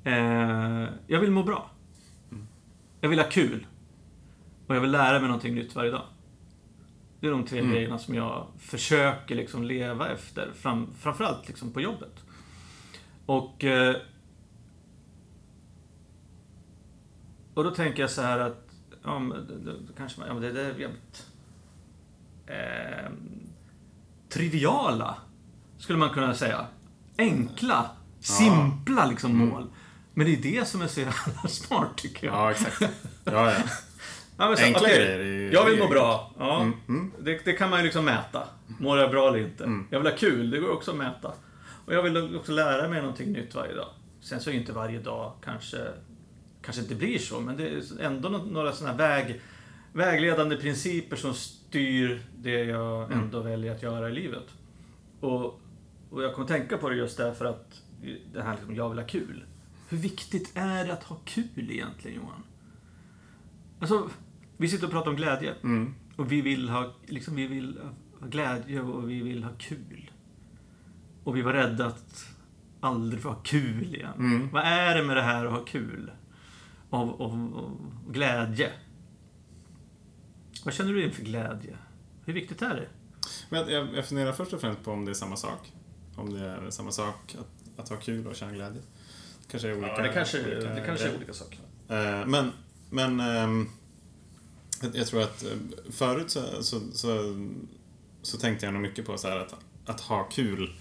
Eh, 0.03 0.87
jag 1.07 1.19
vill 1.19 1.31
må 1.31 1.43
bra. 1.43 1.71
Jag 3.01 3.09
vill 3.09 3.19
ha 3.19 3.29
kul. 3.29 3.67
Och 4.67 4.75
jag 4.75 4.81
vill 4.81 4.91
lära 4.91 5.19
mig 5.19 5.27
någonting 5.27 5.55
nytt 5.55 5.75
varje 5.75 5.91
dag. 5.91 6.05
Det 7.19 7.27
är 7.27 7.31
de 7.31 7.45
tre 7.45 7.59
Mm. 7.59 7.71
grejerna 7.71 7.97
som 7.99 8.15
jag 8.15 8.47
försöker 8.59 9.35
liksom 9.35 9.63
leva 9.63 10.09
efter. 10.09 10.51
Fram, 10.55 10.93
framförallt 10.99 11.47
liksom 11.47 11.73
på 11.73 11.81
jobbet. 11.81 12.23
Och... 13.25 13.63
Eh, 13.63 13.95
och 17.53 17.63
då 17.63 17.71
tänker 17.71 18.01
jag 18.03 18.09
så 18.11 18.21
här 18.21 18.39
att... 18.39 18.67
Ja, 19.03 19.19
men, 19.19 19.47
det, 19.65 19.93
kanske 19.97 20.19
man, 20.19 20.27
ja, 20.27 20.33
men 20.33 20.43
det, 20.43 20.51
det 20.51 20.61
är 20.61 20.65
jävligt... 20.79 21.27
Eh, 22.47 23.11
triviala, 24.29 25.17
skulle 25.77 25.99
man 25.99 26.09
kunna 26.09 26.33
säga. 26.33 26.65
Enkla, 27.17 27.89
simpla 28.19 29.05
liksom 29.05 29.31
Mm. 29.31 29.47
mål. 29.49 29.67
Men 30.13 30.25
det 30.25 30.33
är 30.33 30.41
det 30.59 30.67
som 30.67 30.81
är 30.81 30.87
så 30.87 30.99
jävla 30.99 31.47
smart, 31.49 31.97
tycker 31.97 32.27
jag. 32.27 32.35
Ja, 32.35 32.51
exakt. 32.51 32.81
Ja, 33.25 33.51
ja. 33.51 33.57
Ja, 34.37 34.55
så, 34.55 34.63
Enkla 34.63 34.81
okej, 34.81 34.95
grejer 34.97 35.19
är 35.19 35.23
ju- 35.23 35.51
Jag 35.53 35.65
vill 35.65 35.79
må 35.79 35.87
bra. 35.87 36.31
Ja, 36.39 36.61
Mm, 36.61 36.73
mm. 36.87 37.11
Det, 37.21 37.45
det 37.45 37.53
kan 37.53 37.69
man 37.69 37.79
ju 37.79 37.83
liksom 37.85 38.05
mäta. 38.05 38.47
Mår 38.79 38.97
jag 38.99 39.11
bra 39.11 39.27
eller 39.27 39.39
inte? 39.39 39.63
Mm. 39.63 39.87
Jag 39.89 39.99
vill 39.99 40.11
ha 40.11 40.17
kul, 40.17 40.49
det 40.49 40.59
går 40.59 40.69
också 40.71 40.91
att 40.91 40.97
mäta. 40.97 41.31
Och 41.85 41.93
jag 41.93 42.03
vill 42.03 42.35
också 42.35 42.51
lära 42.51 42.89
mig 42.89 43.01
någonting 43.01 43.31
nytt 43.31 43.55
varje 43.55 43.73
dag. 43.75 43.89
Sen 44.21 44.39
så 44.39 44.49
är 44.49 44.53
ju 44.53 44.59
inte 44.59 44.73
varje 44.73 44.99
dag 44.99 45.33
kanske, 45.43 45.77
kanske 46.61 46.81
inte 46.81 46.95
blir 46.95 47.19
så, 47.19 47.39
men 47.39 47.57
det 47.57 47.67
är 47.69 47.81
ändå 48.01 48.29
nå- 48.29 48.45
några 48.45 48.71
sådana 48.71 48.97
väg, 48.97 49.41
vägledande 49.93 50.57
principer 50.57 51.15
som 51.15 51.33
styr 51.33 52.21
det 52.37 52.63
jag 52.63 53.03
Mm. 53.11 53.19
ändå 53.19 53.39
väljer 53.41 53.71
att 53.75 53.83
göra 53.83 54.09
i 54.09 54.13
livet. 54.13 54.47
Och, 55.19 55.61
och 56.09 56.23
jag 56.23 56.33
kommer 56.35 56.47
tänka 56.47 56.77
på 56.77 56.89
det 56.89 56.95
just 56.95 57.17
därför 57.17 57.45
att 57.45 57.81
det 58.33 58.41
här 58.41 58.53
liksom, 58.55 58.75
jag 58.75 58.89
vill 58.89 58.99
ha 58.99 59.07
kul. 59.07 59.45
Hur 59.89 59.97
viktigt 59.97 60.51
är 60.55 60.85
det 60.85 60.93
att 60.93 61.03
ha 61.03 61.17
kul 61.25 61.71
egentligen, 61.71 62.17
Johan? 62.17 62.43
Alltså, 63.79 64.09
vi 64.57 64.67
sitter 64.69 64.85
och 64.85 64.91
pratar 64.91 65.09
om 65.11 65.15
glädje. 65.17 65.53
Mm. 65.63 65.93
Och 66.15 66.31
vi 66.31 66.41
vill 66.41 66.69
ha, 66.69 66.93
liksom, 67.07 67.35
vi 67.35 67.47
vill 67.47 67.79
ha 68.19 68.27
glädje 68.27 68.81
och 68.81 69.09
vi 69.09 69.21
vill 69.21 69.43
ha 69.43 69.51
kul. 69.59 70.11
Och 71.23 71.37
vi 71.37 71.41
var 71.41 71.53
rädda 71.53 71.85
att 71.85 72.25
aldrig 72.79 73.21
få 73.23 73.29
ha 73.29 73.35
kul 73.35 73.95
igen. 73.95 74.13
Mm. 74.17 74.49
Vad 74.51 74.63
är 74.63 74.95
det 74.95 75.03
med 75.03 75.15
det 75.17 75.21
här 75.21 75.45
att 75.45 75.51
ha 75.51 75.65
kul? 75.65 76.11
Och, 76.89 77.21
och, 77.21 77.33
och 77.53 77.71
glädje. 78.09 78.71
Vad 80.65 80.73
känner 80.73 80.93
du 80.93 81.03
inför 81.03 81.23
glädje? 81.23 81.77
Hur 82.25 82.33
viktigt 82.33 82.61
är 82.61 82.75
det? 82.75 82.87
Men 83.49 83.69
jag, 83.69 83.95
jag 83.95 84.05
funderar 84.05 84.31
först 84.33 84.53
och 84.53 84.61
främst 84.61 84.83
på 84.83 84.91
om 84.91 85.05
det 85.05 85.11
är 85.11 85.15
samma 85.15 85.35
sak. 85.35 85.71
Om 86.15 86.33
det 86.33 86.39
är 86.39 86.69
samma 86.69 86.91
sak 86.91 87.35
att, 87.39 87.79
att 87.79 87.89
ha 87.89 87.95
kul 87.97 88.27
och 88.27 88.35
känna 88.35 88.51
glädje. 88.51 88.81
Kanske 89.47 89.69
är 89.69 89.73
olika. 89.77 89.87
Ja, 89.87 90.01
det 90.01 90.09
kanske, 90.13 90.45
olika 90.45 90.73
det 90.73 90.83
kanske 90.85 91.07
är 91.07 91.15
olika 91.17 91.33
saker. 91.33 91.59
Eh, 91.87 92.25
Men, 92.27 92.51
men 92.89 93.19
ehm, 93.19 93.69
jag- 94.81 94.95
jag 94.95 95.07
tror 95.07 95.21
att 95.21 95.43
eh, 95.43 95.49
förut 95.91 96.29
så, 96.29 96.63
så, 96.63 96.79
så, 96.93 97.35
så 98.21 98.37
tänkte 98.37 98.65
jag 98.65 98.73
nog 98.73 98.81
mycket 98.81 99.05
på 99.05 99.17
så 99.17 99.27
här 99.27 99.37
att, 99.37 99.55
att 99.85 100.01
ha 100.01 100.23
kul 100.23 100.73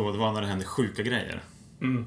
då 0.00 0.12
det 0.12 0.18
var 0.18 0.32
när 0.32 0.40
det 0.40 0.46
hände 0.46 0.64
sjuka 0.64 1.02
grejer. 1.02 1.42
Mm. 1.80 2.06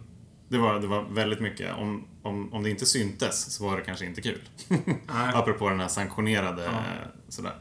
Det 0.50 0.58
var, 0.58 0.80
det 0.80 0.88
var 0.88 1.04
väldigt 1.04 1.40
mycket, 1.40 1.76
om, 1.78 2.08
om, 2.22 2.54
om 2.54 2.64
det 2.64 2.70
inte 2.70 2.86
syntes 2.86 3.54
så 3.54 3.64
var 3.68 3.78
det 3.78 3.84
kanske 3.84 4.06
inte 4.06 4.22
kul. 4.22 4.42
Apropå 5.08 5.70
den 5.70 5.80
här 5.80 5.88
sanktionerade, 5.88 6.64
Ja. 6.64 6.84
sådär. 7.28 7.56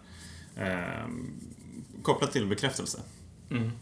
Ehm, 0.57 1.41
kopplat 2.03 2.33
till 2.33 2.47
bekräftelse, 2.47 3.01
Mm. 3.51 3.63
tror 3.63 3.73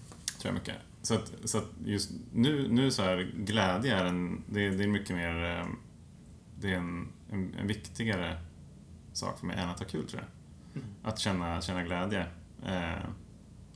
jag 0.43 0.55
mycket. 0.55 0.75
Så 1.03 1.15
att, 1.15 1.33
så 1.45 1.59
att 1.59 1.65
just 1.85 2.11
nu, 2.33 2.69
nu 2.69 2.91
så 2.91 3.03
här, 3.03 3.33
glädje 3.37 3.97
är 3.97 4.05
en, 4.05 4.43
det, 4.49 4.67
är- 4.67 4.71
det 4.71 4.85
är 4.85 4.89
mycket 4.89 5.17
mer, 5.17 5.45
ehm, 5.45 5.77
det 6.61 6.71
är 6.73 6.77
en, 6.77 7.09
en, 7.31 7.55
en 7.55 7.67
viktigare 7.67 8.39
sak 9.13 9.39
för 9.39 9.47
mig 9.47 9.57
än 9.59 9.69
att 9.69 9.79
ha 9.79 9.87
kul, 9.87 10.07
tror 10.09 10.23
jag. 10.23 10.31
Mm. 10.83 10.95
Att 11.03 11.19
känna, 11.19 11.61
känna 11.61 11.83
glädje. 11.85 12.27
Eh, 12.67 13.05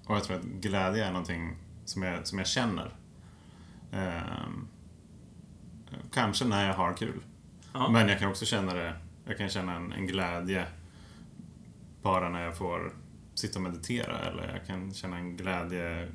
och 0.07 0.17
jag 0.17 0.25
tror 0.25 0.37
att 0.37 0.45
glädje 0.45 1.05
är 1.07 1.11
någonting 1.13 1.57
som 1.91 2.03
jag, 2.03 2.27
som 2.27 2.39
jag 2.39 2.47
känner. 2.47 2.95
Ehm, 3.93 4.69
kanske 6.13 6.45
när 6.45 6.67
jag 6.67 6.75
har 6.75 6.95
kul. 6.95 7.21
Ja. 7.73 7.89
Men 7.91 8.09
jag 8.09 8.19
kan 8.19 8.31
också 8.31 8.45
känna 8.47 8.75
det, 8.75 8.95
jag 9.25 9.39
kan 9.39 9.49
känna 9.49 9.75
en, 9.77 9.93
en 9.93 10.07
glädje 10.07 10.67
bara 12.03 12.29
när 12.29 12.43
jag 12.45 12.57
får 12.57 12.93
sitta 13.35 13.59
och 13.59 13.63
meditera 13.63 14.19
eller 14.19 14.53
jag 14.57 14.67
kan 14.67 14.95
känna 14.95 15.17
en 15.17 15.37
glädje 15.37 16.13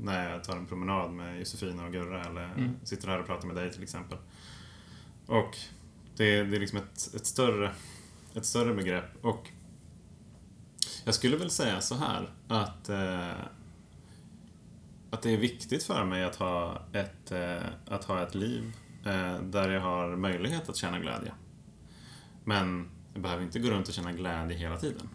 när 0.00 0.30
jag 0.30 0.44
tar 0.44 0.56
en 0.56 0.66
promenad 0.66 1.10
med 1.12 1.38
Josefina 1.38 1.84
och 1.84 1.92
Gurra 1.92 2.24
eller 2.24 2.44
Mm. 2.44 2.70
sitter 2.84 3.08
här 3.08 3.20
och 3.20 3.26
pratar 3.26 3.46
med 3.46 3.56
dig 3.56 3.72
till 3.72 3.82
exempel. 3.82 4.18
Och 5.26 5.56
det, 6.16 6.24
är- 6.38 6.44
det 6.44 6.56
är 6.56 6.60
liksom 6.60 6.78
ett, 6.78 7.14
ett, 7.14 7.26
större, 7.26 7.72
ett 8.34 8.44
större 8.44 8.74
begrepp 8.74 9.24
och 9.24 9.48
jag 11.04 11.14
skulle 11.14 11.36
väl 11.36 11.50
säga 11.50 11.80
så 11.80 11.94
här 11.94 12.30
att 12.48 12.88
eh, 12.88 13.30
att 15.14 15.22
det 15.22 15.30
är 15.30 15.36
viktigt 15.36 15.82
för 15.82 16.04
mig 16.04 16.24
att 16.24 16.36
ha 16.36 16.82
ett, 16.92 17.32
eh, 17.32 17.62
att 17.86 18.04
ha 18.04 18.22
ett 18.22 18.34
liv 18.34 18.72
eh, 19.06 19.38
där 19.42 19.70
jag 19.70 19.80
har 19.80 20.16
möjlighet 20.16 20.68
att 20.68 20.76
känna 20.76 20.98
glädje. 20.98 21.32
Men 22.44 22.90
jag 23.12 23.22
behöver 23.22 23.42
inte 23.42 23.58
gå 23.58 23.68
runt 23.70 23.88
och 23.88 23.94
känna 23.94 24.12
glädje 24.12 24.56
hela 24.56 24.76
tiden. 24.76 25.08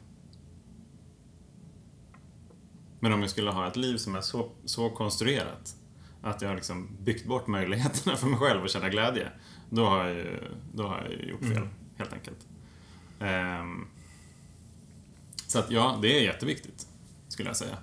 Men 2.99 3.13
om 3.13 3.21
jag 3.21 3.29
skulle 3.29 3.51
ha 3.51 3.67
ett 3.67 3.75
liv 3.75 3.97
som 3.97 4.15
är 4.15 4.21
så, 4.21 4.51
så 4.65 4.89
konstruerat 4.89 5.75
att 6.21 6.41
jag 6.41 6.49
har 6.49 6.55
liksom 6.55 6.97
byggt 6.99 7.25
bort 7.27 7.47
möjligheterna 7.47 8.15
för 8.15 8.27
mig 8.27 8.39
själv 8.39 8.63
att 8.63 8.71
känna 8.71 8.89
glädje, 8.89 9.31
då 9.69 9.85
har 9.85 10.05
jag 10.05 10.15
ju, 10.15 10.39
då 10.73 10.87
har 10.87 11.01
jag 11.03 11.29
gjort 11.29 11.39
fel, 11.39 11.57
Mm. 11.57 11.69
helt 11.97 12.13
enkelt. 12.13 12.47
Ehm, 13.19 13.87
så 15.47 15.59
att 15.59 15.71
ja, 15.71 15.99
det 16.01 16.19
är 16.19 16.23
jätteviktigt, 16.23 16.87
skulle 17.27 17.49
jag 17.49 17.57
säga. 17.57 17.77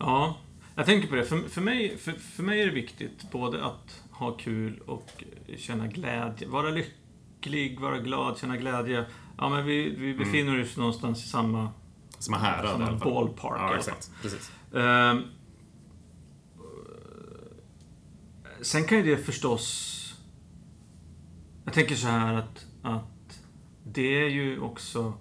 Ja, 0.00 0.36
jag 0.74 0.86
tänker 0.86 1.08
på 1.08 1.14
det. 1.14 1.24
För, 1.24 1.48
för, 1.48 1.60
mig, 1.60 1.98
för, 1.98 2.12
för 2.12 2.42
mig 2.42 2.62
är 2.62 2.66
det 2.66 2.72
viktigt 2.72 3.30
både 3.30 3.64
att 3.64 4.02
ha 4.10 4.32
kul 4.32 4.80
och 4.86 5.24
känna 5.56 5.86
glädje. 5.86 6.48
Vara 6.48 6.70
lycklig, 6.70 7.80
vara 7.80 7.98
glad, 7.98 8.38
känna 8.38 8.56
glädje. 8.56 9.04
Ja, 9.38 9.48
men 9.48 9.66
vi, 9.66 9.94
vi 9.96 10.14
befinner 10.14 10.62
oss 10.62 10.76
någonstans 10.76 11.24
i 11.24 11.28
samma, 11.28 11.68
Som 12.18 12.34
är 12.34 12.38
härad 12.38 12.70
samma 12.70 12.98
ballpark. 12.98 13.60
Ja, 13.60 13.76
exakt. 13.76 14.10
Precis. 14.22 14.52
Ehm, 14.74 15.22
sen 18.60 18.84
kan 18.84 18.98
ju 18.98 19.04
det 19.04 19.16
förstås... 19.16 19.96
Jag 21.64 21.74
tänker 21.74 21.94
så 21.94 22.06
här 22.06 22.34
att, 22.34 22.66
att 22.82 23.42
det 23.84 24.24
är 24.24 24.28
ju 24.28 24.60
också 24.60 25.12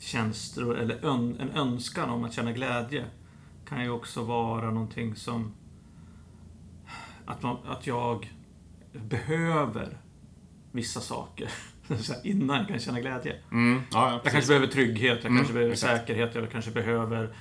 känslor, 0.00 0.78
eller 0.78 1.04
ön, 1.04 1.40
en 1.40 1.50
önskan 1.50 2.10
om 2.10 2.24
att 2.24 2.32
känna 2.32 2.52
glädje 2.52 3.04
kan 3.72 3.82
ju 3.82 3.90
också 3.90 4.22
vara 4.24 4.70
någonting 4.70 5.16
som... 5.16 5.52
Att, 7.26 7.42
man, 7.42 7.56
att 7.66 7.86
jag 7.86 8.32
behöver 8.92 9.98
vissa 10.72 11.00
saker 11.00 11.50
innan 12.24 12.56
jag 12.56 12.68
kan 12.68 12.78
känna 12.78 13.00
glädje. 13.00 13.36
Mm, 13.50 13.82
ja, 13.92 14.10
ja, 14.10 14.20
Jag 14.24 14.32
kanske 14.32 14.48
behöver 14.48 14.66
trygghet, 14.66 15.18
jag 15.22 15.26
Mm, 15.26 15.36
kanske 15.36 15.54
behöver 15.54 15.72
exakt. 15.72 15.98
säkerhet, 15.98 16.34
jag 16.34 16.50
kanske 16.50 16.70
behöver 16.70 17.34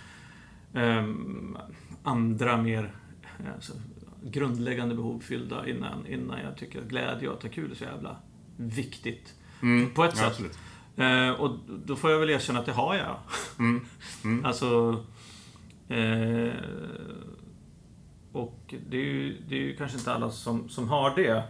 ehm, 0.73 1.57
andra 2.03 2.57
mer 2.57 2.95
eh, 3.23 3.53
alltså, 3.55 3.73
grundläggande 4.23 4.95
behov 4.95 5.19
fyllda 5.19 5.67
innan, 5.67 6.07
innan 6.07 6.39
jag 6.39 6.57
tycker 6.57 6.79
att 6.79 6.87
glädje 6.87 7.29
och 7.29 7.37
att 7.37 7.43
ha 7.43 7.49
kul 7.49 7.71
är 7.71 7.75
så 7.75 7.83
jävla 7.83 8.17
viktigt. 8.57 9.33
Mm, 9.61 9.89
På 9.89 10.03
ett 10.03 10.13
ja, 10.17 10.29
sätt. 10.29 10.59
Eh, 10.95 11.29
och 11.29 11.57
då 11.85 11.95
får 11.95 12.11
jag 12.11 12.19
väl 12.19 12.29
erkänna 12.29 12.59
att 12.59 12.65
det 12.65 12.71
har 12.71 12.95
jag. 12.95 13.15
Mm, 13.59 13.85
mm, 14.23 14.45
Alltså... 14.45 15.03
Eh, 15.91 16.53
och 18.31 18.75
det 18.89 18.97
är 18.97 19.05
ju, 19.05 19.41
det 19.47 19.55
är 19.55 19.59
ju 19.59 19.75
kanske 19.75 19.97
inte 19.97 20.13
alla 20.13 20.29
som, 20.29 20.69
som 20.69 20.89
har 20.89 21.15
det. 21.15 21.43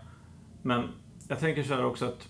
Men 0.62 0.88
jag 1.28 1.40
tänker 1.40 1.64
så 1.64 1.74
här 1.74 1.86
också 1.86 2.06
att 2.06 2.30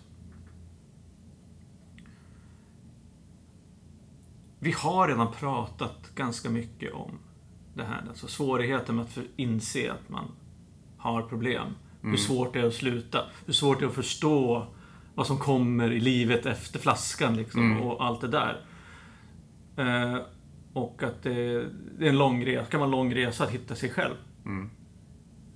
Vi 4.63 4.71
har 4.71 5.07
redan 5.07 5.31
pratat 5.31 6.11
ganska 6.15 6.49
mycket 6.49 6.93
om 6.93 7.11
det 7.73 7.83
här. 7.83 8.03
Alltså 8.09 8.27
svårigheten 8.27 8.95
med 8.95 9.05
att 9.05 9.17
inse 9.35 9.91
att 9.91 10.09
man 10.09 10.25
har 10.97 11.21
problem. 11.21 11.67
Mm. 12.01 12.11
Hur 12.11 12.17
svårt 12.17 12.53
det 12.53 12.59
är 12.59 12.67
att 12.67 12.73
sluta. 12.73 13.25
Hur 13.45 13.53
svårt 13.53 13.79
det 13.79 13.85
är 13.85 13.89
att 13.89 13.95
förstå 13.95 14.67
vad 15.15 15.27
som 15.27 15.37
kommer 15.37 15.91
i 15.91 15.99
livet 15.99 16.45
efter 16.45 16.79
flaskan 16.79 17.35
liksom, 17.35 17.71
mm. 17.71 17.81
och 17.81 18.05
allt 18.05 18.21
det 18.21 18.27
där. 18.27 18.65
Eh, 19.75 20.21
och 20.73 21.03
att 21.03 21.23
det, 21.23 21.65
det, 21.99 22.05
är 22.05 22.09
en 22.09 22.17
lång 22.17 22.45
resa, 22.45 22.65
kan 22.65 22.79
vara 22.79 22.87
en 22.87 22.91
lång 22.91 23.15
resa 23.15 23.43
att 23.43 23.49
hitta 23.49 23.75
sig 23.75 23.89
själv. 23.89 24.15
Mm. 24.45 24.69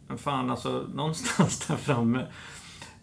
Men 0.08 0.18
fan 0.18 0.50
alltså, 0.50 0.88
någonstans 0.94 1.60
där 1.68 1.76
framme, 1.76 2.26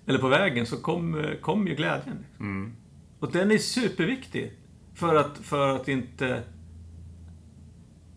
eller 0.07 0.19
på 0.19 0.29
vägen, 0.29 0.67
så 0.67 0.77
kommer 0.77 1.41
kom 1.41 1.67
ju 1.69 1.75
glädjen. 1.75 2.17
Liksom. 2.29 2.47
Mm. 2.47 2.73
Och 3.19 3.33
den 3.33 3.51
är 3.51 3.59
superviktig. 3.59 4.53
För 4.95 5.15
att, 5.15 5.39
för 5.39 5.77
att 5.77 5.89
inte... 5.89 6.43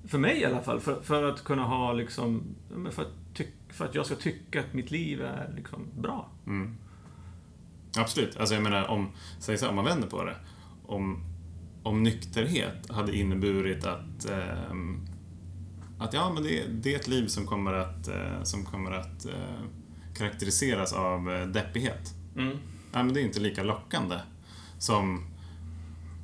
För 0.07 0.17
mig 0.17 0.41
i 0.41 0.45
alla 0.45 0.61
fall. 0.61 0.79
För, 0.79 1.01
för 1.01 1.23
att 1.23 1.43
kunna 1.43 1.63
ha 1.63 1.93
liksom... 1.93 2.55
För 2.91 3.01
att, 3.01 3.13
tyck, 3.33 3.53
för 3.69 3.85
att 3.85 3.95
jag 3.95 4.05
ska 4.05 4.15
tycka 4.15 4.59
att 4.59 4.73
mitt 4.73 4.91
liv 4.91 5.21
är 5.21 5.53
liksom 5.55 5.87
bra. 5.97 6.29
Mm. 6.47 6.77
Absolut. 7.97 8.37
Alltså 8.37 8.55
jag 8.55 8.63
menar, 8.63 8.87
om, 8.87 9.11
säg 9.39 9.57
så, 9.57 9.69
om 9.69 9.75
man 9.75 9.85
vänder 9.85 10.07
på 10.07 10.23
det. 10.23 10.35
Om, 10.85 11.23
om 11.85 12.03
nykterhet 12.03 12.89
hade 12.89 13.17
inneburit 13.17 13.85
att, 13.85 14.25
eh, 14.29 14.75
att 15.99 16.13
ja, 16.13 16.33
men 16.33 16.43
det, 16.43 16.67
det, 16.67 16.93
är 16.93 16.99
ett 16.99 17.07
liv 17.07 17.27
som 17.27 17.45
kommer 17.45 17.73
att, 17.73 18.07
eh, 18.07 18.43
som 18.43 18.65
kommer 18.65 18.91
att 18.91 19.25
eh, 19.25 19.65
karaktäriseras 20.17 20.93
av 20.93 21.33
eh, 21.33 21.47
deppighet. 21.47 22.13
Mm. 22.35 22.57
Ja, 22.93 23.03
men 23.03 23.13
det 23.13 23.21
är 23.21 23.23
inte 23.23 23.39
lika 23.39 23.63
lockande 23.63 24.15
som, 24.79 25.27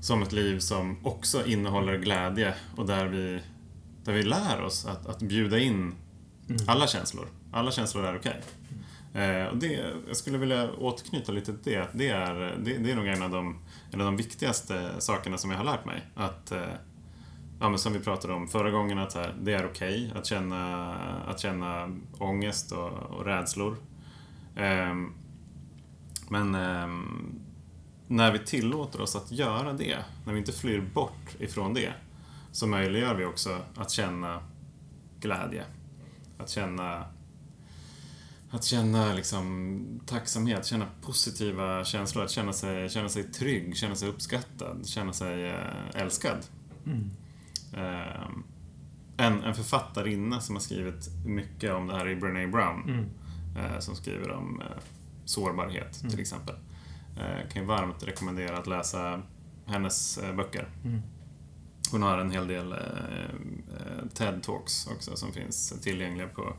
som 0.01 0.21
ett 0.21 0.31
liv 0.31 0.59
som 0.59 1.05
också 1.05 1.45
innehåller 1.45 1.97
glädje 1.97 2.55
och 2.75 2.85
där 2.85 3.07
vi, 3.07 3.41
där 4.03 4.13
vi 4.13 4.23
lär 4.23 4.61
oss 4.61 4.85
att, 4.85 5.05
att 5.05 5.21
bjuda 5.21 5.59
in 5.59 5.75
mm. 6.49 6.61
alla 6.67 6.87
känslor. 6.87 7.27
Alla 7.51 7.71
känslor 7.71 8.05
är 8.05 8.15
okej. 8.15 8.29
Okay. 8.29 8.60
Eh, 9.13 9.45
och 9.45 9.57
det, 9.57 9.93
jag 10.07 10.17
skulle 10.17 10.37
vilja 10.37 10.71
återknyta 10.73 11.31
lite 11.31 11.57
till 11.57 11.73
det. 11.73 11.87
Det 11.93 12.09
är, 12.09 12.57
det, 12.63 12.77
det 12.77 12.91
är 12.91 12.95
nog 12.95 13.07
en 13.07 13.21
av, 13.21 13.29
de, 13.29 13.59
en 13.91 14.01
av 14.01 14.05
de 14.05 14.17
viktigaste 14.17 14.91
sakerna 14.99 15.37
som 15.37 15.51
jag 15.51 15.57
har 15.57 15.65
lärt 15.65 15.85
mig. 15.85 16.01
Att, 16.15 16.51
eh, 16.51 16.73
ja, 17.59 17.69
men 17.69 17.79
som 17.79 17.93
vi 17.93 17.99
pratade 17.99 18.33
om 18.33 18.47
förra 18.47 18.71
gången, 18.71 18.97
att 18.97 19.13
här, 19.13 19.35
det 19.41 19.53
är 19.53 19.65
okej 19.65 20.07
okay 20.07 20.19
att, 20.19 20.25
känna, 20.25 20.93
att 21.27 21.39
känna 21.39 21.97
ångest 22.19 22.71
och, 22.71 22.91
och 22.91 23.25
rädslor. 23.25 23.77
Eh, 24.55 24.95
men 26.29 26.55
ehm, 26.55 27.39
när 28.07 28.31
vi 28.31 28.39
tillåter 28.39 29.01
oss 29.01 29.15
att 29.15 29.31
göra 29.31 29.73
det, 29.73 29.97
när 30.25 30.33
vi 30.33 30.39
inte 30.39 30.51
flyr 30.51 30.81
bort 30.93 31.35
ifrån 31.39 31.73
det, 31.73 31.93
så 32.51 32.67
möjliggör 32.67 33.15
vi 33.15 33.25
också 33.25 33.57
att 33.75 33.91
känna 33.91 34.43
glädje. 35.19 35.63
Att 36.37 36.49
känna 36.49 37.05
att 38.51 38.63
känna 38.63 39.13
liksom, 39.13 40.01
tacksamhet, 40.05 40.65
känna 40.65 40.87
positiva 41.01 41.85
känslor, 41.85 42.23
att 42.23 42.31
känna 42.31 42.53
sig, 42.53 42.89
känna 42.89 43.09
sig 43.09 43.23
trygg, 43.23 43.77
känna 43.77 43.95
sig 43.95 44.09
uppskattad, 44.09 44.87
känna 44.87 45.13
sig 45.13 45.49
äh, 45.49 45.55
älskad. 46.01 46.45
Mm. 46.85 47.11
Äh, 47.73 48.27
en, 49.17 49.43
en 49.43 49.55
författarinna 49.55 50.41
som 50.41 50.55
har 50.55 50.61
skrivit 50.61 51.09
mycket 51.25 51.73
om 51.73 51.87
det 51.87 51.93
här 51.93 52.05
är 52.05 52.15
Brené 52.15 52.47
Brown. 52.47 52.83
Mm. 52.89 53.05
Äh, 53.57 53.79
som 53.79 53.95
skriver 53.95 54.31
om 54.31 54.61
sårbarhet 55.25 56.01
mm. 56.01 56.11
till 56.11 56.19
exempel. 56.19 56.55
kan 57.51 57.61
ju 57.61 57.67
varmt 57.67 58.03
rekommendera 58.03 58.57
att 58.57 58.67
läsa 58.67 59.21
hennes 59.65 60.19
böcker. 60.37 60.69
Mm. 60.83 61.01
Hon 61.91 62.01
har 62.01 62.17
en 62.17 62.31
hel 62.31 62.47
del 62.47 62.75
TED-talks 64.13 64.91
också 64.91 65.15
som 65.15 65.33
finns 65.33 65.73
tillgängliga 65.81 66.27
på 66.27 66.53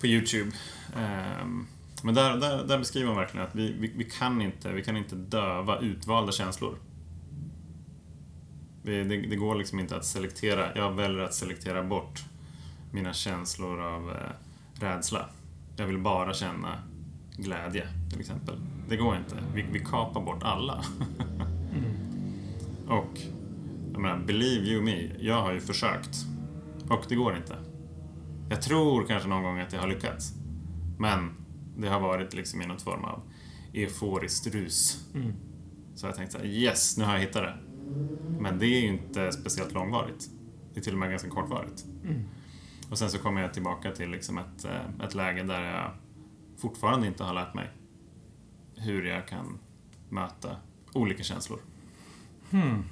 på 0.00 0.06
YouTube. 0.06 0.50
Ehm, 0.96 1.66
men 2.02 2.14
där, 2.14 2.36
där, 2.36 2.64
där 2.64 2.78
beskriver 2.78 3.06
man 3.06 3.16
verkligen 3.16 3.46
att 3.46 3.54
vi, 3.54 3.72
vi, 3.72 3.92
vi, 3.96 4.04
kan 4.04 4.42
inte, 4.42 4.72
vi 4.72 4.82
kan 4.82 4.96
inte 4.96 5.16
döva 5.16 5.78
utvalda 5.78 6.32
känslor. 6.32 6.78
Det, 8.82 9.04
det, 9.04 9.16
det, 9.16 9.36
går 9.36 9.54
liksom 9.54 9.80
inte 9.80 9.96
att 9.96 10.04
selektera. 10.04 10.76
Jag 10.76 10.92
väljer 10.92 11.20
att 11.20 11.34
selektera 11.34 11.82
bort 11.82 12.24
mina 12.92 13.12
känslor 13.12 13.80
av 13.80 14.10
eh, 14.10 14.16
rädsla. 14.80 15.28
Jag 15.76 15.86
vill 15.86 15.98
bara 15.98 16.34
känna 16.34 16.82
glädje, 17.36 17.88
till 18.10 18.20
exempel. 18.20 18.60
Det 18.88 18.96
går 18.96 19.16
inte. 19.16 19.36
Vi, 19.54 19.62
vi 19.72 19.78
kapar 19.78 20.20
bort 20.20 20.42
alla. 20.42 20.84
mm. 21.72 21.84
Och, 22.88 23.18
jag 23.92 24.00
menar, 24.00 24.18
believe 24.18 24.66
you 24.66 24.82
me, 24.82 25.10
jag 25.18 25.42
har 25.42 25.52
ju 25.52 25.60
försökt. 25.60 26.16
Och 26.88 27.04
det 27.08 27.14
går 27.14 27.36
inte. 27.36 27.56
Jag 28.48 28.62
tror 28.62 29.06
kanske 29.06 29.28
någon 29.28 29.42
gång 29.42 29.58
att 29.58 29.72
jag 29.72 29.80
har 29.80 29.88
lyckats. 29.88 30.32
Men 30.98 31.34
det 31.76 31.88
har 31.88 32.00
varit 32.00 32.34
liksom 32.34 32.62
i 32.62 32.66
något 32.66 32.82
form 32.82 33.04
av 33.04 33.22
euforiskt 33.74 34.46
rus. 34.46 35.06
Mm. 35.14 35.32
Så 35.94 36.06
jag 36.06 36.14
tänkte 36.14 36.32
såhär, 36.32 36.46
yes, 36.46 36.96
nu 36.96 37.04
har 37.04 37.12
jag 37.12 37.20
hittat 37.20 37.42
det. 37.42 37.58
Men 38.40 38.58
det 38.58 38.66
är 38.66 38.80
ju 38.80 38.86
inte 38.86 39.32
speciellt 39.32 39.72
långvarigt. 39.72 40.30
Det 40.74 40.80
är 40.80 40.84
till 40.84 40.92
och 40.92 40.98
med 40.98 41.10
ganska 41.10 41.28
kortvarigt. 41.28 41.84
Mm. 42.04 42.24
Och 42.90 42.98
sen 42.98 43.10
så 43.10 43.18
kommer 43.18 43.40
jag 43.40 43.54
tillbaka 43.54 43.92
till 43.92 44.10
liksom 44.10 44.38
ett, 44.38 44.64
eh, 44.64 45.04
ett 45.06 45.14
läge 45.14 45.42
där 45.42 45.62
jag 45.62 45.90
fortfarande 46.58 47.06
inte 47.06 47.24
har 47.24 47.34
lärt 47.34 47.54
mig 47.54 47.70
hur 48.76 49.04
jag 49.04 49.28
kan 49.28 49.58
möta 50.08 50.56
olika 50.92 51.22
känslor. 51.22 51.60
Hmm. 52.50 52.84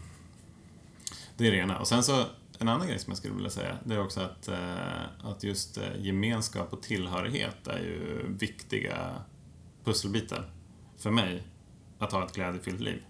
Det 1.37 1.47
är 1.47 1.51
det 1.51 1.57
ena. 1.57 1.79
Och 1.79 1.89
sen 1.89 2.03
så 2.03 2.25
en 2.59 2.69
annan 2.69 2.87
grej 2.87 2.99
som 2.99 3.11
jag 3.11 3.19
skulle 3.19 3.35
vilja 3.35 3.51
säga, 3.51 3.79
det 3.85 3.95
är 3.95 4.01
också 4.01 4.21
att, 4.21 4.49
eh, 4.49 5.03
att 5.25 5.43
just 5.43 5.79
eh, 5.79 5.85
gemenskap 5.99 6.73
och 6.73 6.83
tillhörighet 6.83 7.67
är 7.67 7.79
ju 7.79 8.27
viktiga 8.39 9.15
pusselbitar 9.85 10.51
för 10.99 11.11
mig 11.11 11.47
att 11.99 12.13
ha 12.13 12.25
ett 12.25 12.35
glädjefyllt 12.35 12.81
liv. 12.81 13.05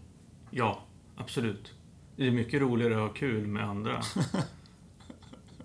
Ja, 0.51 0.83
absolut. 1.17 1.73
Det 2.17 2.27
är 2.27 2.31
mycket 2.31 2.61
roligare 2.61 2.95
att 2.95 3.01
ha 3.01 3.09
kul 3.09 3.47
med 3.47 3.65
andra. 3.65 4.03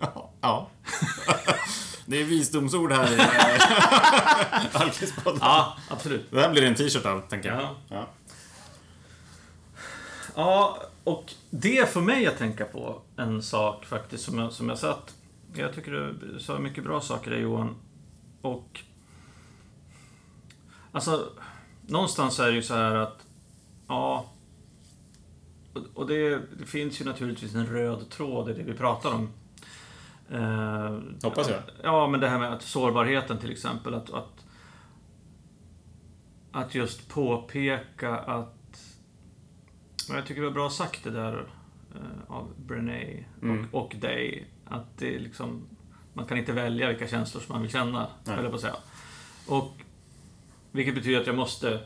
ja. 0.40 0.70
Det 2.06 2.20
är 2.20 2.24
visdomsord 2.24 2.92
här 2.92 3.12
i 3.12 3.18
eh, 3.18 4.66
Alkispodden. 4.82 5.40
Ja, 5.42 5.76
absolut. 5.88 6.30
Det 6.30 6.40
här 6.40 6.50
blir 6.50 6.62
en 6.62 6.74
t-shirt 6.74 7.06
av, 7.06 7.20
tänker 7.20 7.48
jag. 7.48 7.60
Ja. 7.62 7.76
ja. 7.88 8.08
Ja, 10.34 10.82
och 11.04 11.32
det 11.50 11.88
får 11.92 12.00
mig 12.00 12.26
att 12.26 12.38
tänka 12.38 12.64
på 12.64 13.02
en 13.16 13.42
sak 13.42 13.86
faktiskt 13.86 14.24
som 14.24 14.38
jag, 14.38 14.52
som 14.52 14.68
jag 14.68 14.78
satt. 14.78 15.14
Jag 15.54 15.74
tycker 15.74 15.90
du 15.92 16.40
sa 16.40 16.58
mycket 16.58 16.84
bra 16.84 17.00
saker 17.00 17.30
där 17.30 17.38
Johan. 17.38 17.76
Och... 18.42 18.80
Alltså, 20.92 21.32
någonstans 21.86 22.38
är 22.40 22.46
det 22.46 22.54
ju 22.54 22.62
så 22.62 22.74
här 22.74 22.94
att... 22.94 23.26
Ja... 23.88 24.26
Och 25.94 26.06
det, 26.06 26.38
det 26.58 26.66
finns 26.66 27.00
ju 27.00 27.04
naturligtvis 27.04 27.54
en 27.54 27.66
röd 27.66 28.10
tråd 28.10 28.50
i 28.50 28.52
det 28.52 28.62
vi 28.62 28.74
pratar 28.74 29.14
om. 29.14 29.28
Eh, 30.30 30.98
Hoppas 31.22 31.48
jag. 31.48 31.60
Ja, 31.82 32.08
men 32.08 32.20
det 32.20 32.28
här 32.28 32.38
med 32.38 32.52
att 32.52 32.62
sårbarheten 32.62 33.38
till 33.38 33.52
exempel. 33.52 33.94
Att, 33.94 34.12
att, 34.12 34.44
att 36.52 36.74
just 36.74 37.08
påpeka 37.08 38.18
att 38.18 38.61
jag 40.08 40.26
tycker 40.26 40.40
det 40.40 40.46
var 40.46 40.54
bra 40.54 40.70
sagt 40.70 41.04
det 41.04 41.10
där 41.10 41.34
uh, 41.94 42.00
av 42.28 42.52
Brené 42.56 43.24
mm. 43.42 43.66
och, 43.72 43.84
och 43.84 43.96
dig. 43.96 44.46
Att 44.64 44.98
det 44.98 45.18
liksom, 45.18 45.62
man 46.12 46.26
kan 46.26 46.38
inte 46.38 46.52
välja 46.52 46.88
vilka 46.88 47.08
känslor 47.08 47.40
som 47.40 47.52
man 47.52 47.62
vill 47.62 47.70
känna, 47.70 48.06
höll 48.26 48.48
på 48.48 48.54
att 48.54 48.60
säga. 48.60 48.76
Och, 49.48 49.76
vilket 50.72 50.94
betyder 50.94 51.20
att 51.20 51.26
jag 51.26 51.36
måste 51.36 51.80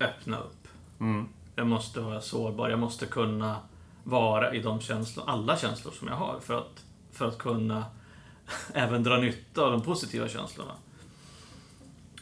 öppna 0.00 0.38
upp. 0.38 0.68
Mm. 1.00 1.28
Jag 1.56 1.66
måste 1.66 2.00
vara 2.00 2.20
sårbar. 2.20 2.70
Jag 2.70 2.78
måste 2.78 3.06
kunna 3.06 3.56
vara 4.04 4.54
i 4.54 4.62
de 4.62 4.80
känslor, 4.80 5.24
alla 5.28 5.56
känslor 5.56 5.92
som 5.92 6.08
jag 6.08 6.14
har 6.14 6.40
för 6.40 6.58
att, 6.58 6.84
för 7.12 7.28
att 7.28 7.38
kunna 7.38 7.84
även 8.74 9.02
dra 9.02 9.16
nytta 9.16 9.62
av 9.62 9.72
de 9.72 9.82
positiva 9.82 10.28
känslorna. 10.28 10.74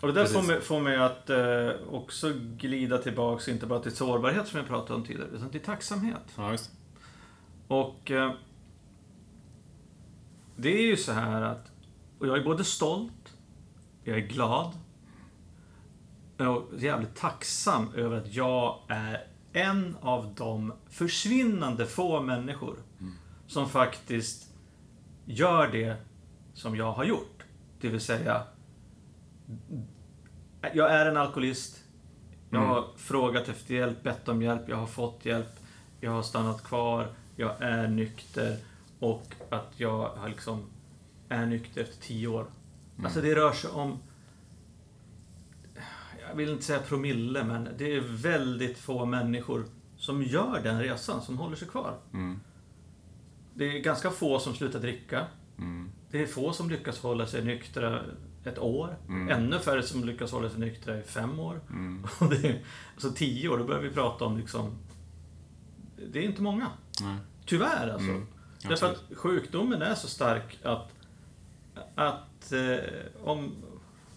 Och 0.00 0.08
det 0.08 0.14
där 0.14 0.26
får 0.26 0.42
mig, 0.42 0.60
får 0.60 0.80
mig, 0.80 0.96
att 0.96 1.30
eh, 1.30 1.70
också 1.90 2.32
glida 2.56 2.98
tillbaks, 2.98 3.48
inte 3.48 3.66
bara 3.66 3.80
till 3.80 3.96
sårbarhet 3.96 4.48
som 4.48 4.58
jag 4.58 4.68
pratade 4.68 4.94
om 4.94 5.04
tidigare, 5.06 5.28
utan 5.28 5.50
till 5.50 5.60
tacksamhet. 5.60 6.22
Ja, 6.36 6.50
just. 6.50 6.70
Och 7.68 8.10
eh, 8.10 8.32
det 10.56 10.78
är 10.78 10.86
ju 10.86 10.96
så 10.96 11.12
här 11.12 11.42
att, 11.42 11.72
och 12.18 12.26
jag 12.26 12.38
är 12.38 12.44
både 12.44 12.64
stolt, 12.64 13.36
jag 14.04 14.16
är 14.16 14.26
glad, 14.26 14.72
och 16.38 16.68
jävligt 16.78 17.16
tacksam 17.16 17.94
över 17.94 18.16
att 18.16 18.34
jag 18.34 18.78
är 18.88 19.26
en 19.52 19.96
av 20.00 20.34
de 20.36 20.72
försvinnande 20.90 21.86
få 21.86 22.20
människor 22.20 22.76
mm. 23.00 23.12
som 23.46 23.68
faktiskt 23.68 24.54
gör 25.24 25.66
det 25.72 25.96
som 26.54 26.76
jag 26.76 26.92
har 26.92 27.04
gjort. 27.04 27.42
Det 27.80 27.88
vill 27.88 28.00
säga, 28.00 28.42
jag 30.74 30.90
är 30.92 31.06
en 31.06 31.16
alkoholist. 31.16 31.84
Jag 32.50 32.60
har 32.60 32.78
Mm. 32.78 32.90
frågat 32.96 33.48
efter 33.48 33.74
hjälp, 33.74 34.02
bett 34.02 34.28
om 34.28 34.42
hjälp, 34.42 34.62
jag 34.68 34.76
har 34.76 34.86
fått 34.86 35.24
hjälp. 35.24 35.48
Jag 36.00 36.10
har 36.10 36.22
stannat 36.22 36.64
kvar, 36.64 37.08
jag 37.36 37.62
är 37.62 37.88
nykter 37.88 38.56
och 38.98 39.34
att 39.50 39.72
jag 39.76 40.08
har 40.08 40.28
liksom 40.28 40.66
är 41.28 41.46
nykter 41.46 41.80
efter 41.82 42.02
tio 42.02 42.26
år. 42.28 42.46
Alltså 43.04 43.20
det 43.20 43.34
rör 43.34 43.52
sig 43.52 43.70
om 43.70 43.98
jag 46.28 46.36
vill 46.36 46.48
inte 46.50 46.64
säga 46.64 46.78
promille, 46.78 47.44
men 47.44 47.68
det 47.78 47.96
är 47.96 48.00
väldigt 48.00 48.78
få 48.78 49.04
människor 49.04 49.64
som 49.96 50.22
gör 50.22 50.60
den 50.62 50.80
resan, 50.80 51.22
som 51.22 51.38
håller 51.38 51.56
sig 51.56 51.68
kvar. 51.68 51.94
Mm. 52.12 52.40
Det 53.54 53.64
är 53.64 53.82
ganska 53.82 54.10
få 54.10 54.38
som 54.38 54.54
slutar 54.54 54.80
dricka. 54.80 55.26
Mm. 55.58 55.90
Det 56.10 56.22
är 56.22 56.26
få 56.26 56.52
som 56.52 56.70
lyckas 56.70 56.98
hålla 57.02 57.26
sig 57.26 57.44
nyktra 57.44 58.00
ett 58.44 58.58
år. 58.58 58.96
Mm. 59.08 59.28
Ännu 59.28 59.58
färre 59.58 59.82
som 59.82 60.04
lyckas 60.04 60.32
hålla 60.32 60.50
sig 60.50 60.60
nyktra 60.60 60.98
i 60.98 61.02
fem 61.02 61.40
år. 61.40 61.60
Mm. 61.70 62.04
Är, 62.20 62.64
alltså 62.94 63.10
tio 63.10 63.48
år, 63.48 63.58
då 63.58 63.64
börjar 63.64 63.80
vi 63.80 63.90
prata 63.90 64.24
om 64.24 64.36
liksom... 64.36 64.78
Det 66.12 66.18
är 66.18 66.22
inte 66.22 66.42
många. 66.42 66.66
Nej. 67.02 67.16
Tyvärr 67.46 67.88
alltså. 67.88 68.10
Mm. 68.10 68.26
Därför 68.68 68.86
att 68.86 69.02
sjukdomen 69.16 69.82
är 69.82 69.94
så 69.94 70.08
stark 70.08 70.58
att, 70.62 70.92
att 71.94 72.52
eh, 72.52 72.78
om, 73.24 73.52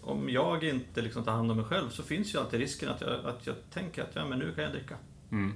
om 0.00 0.28
jag 0.30 0.64
inte 0.64 1.02
liksom 1.02 1.24
tar 1.24 1.32
hand 1.32 1.50
om 1.50 1.56
mig 1.56 1.66
själv 1.66 1.88
så 1.90 2.02
finns 2.02 2.34
ju 2.34 2.38
alltid 2.38 2.60
risken 2.60 2.88
att 2.88 3.00
jag, 3.00 3.10
att 3.24 3.46
jag 3.46 3.56
tänker 3.70 4.02
att 4.02 4.10
ja, 4.14 4.24
men 4.24 4.38
nu 4.38 4.52
kan 4.54 4.64
jag 4.64 4.72
dricka. 4.72 4.96
Mm. 5.30 5.54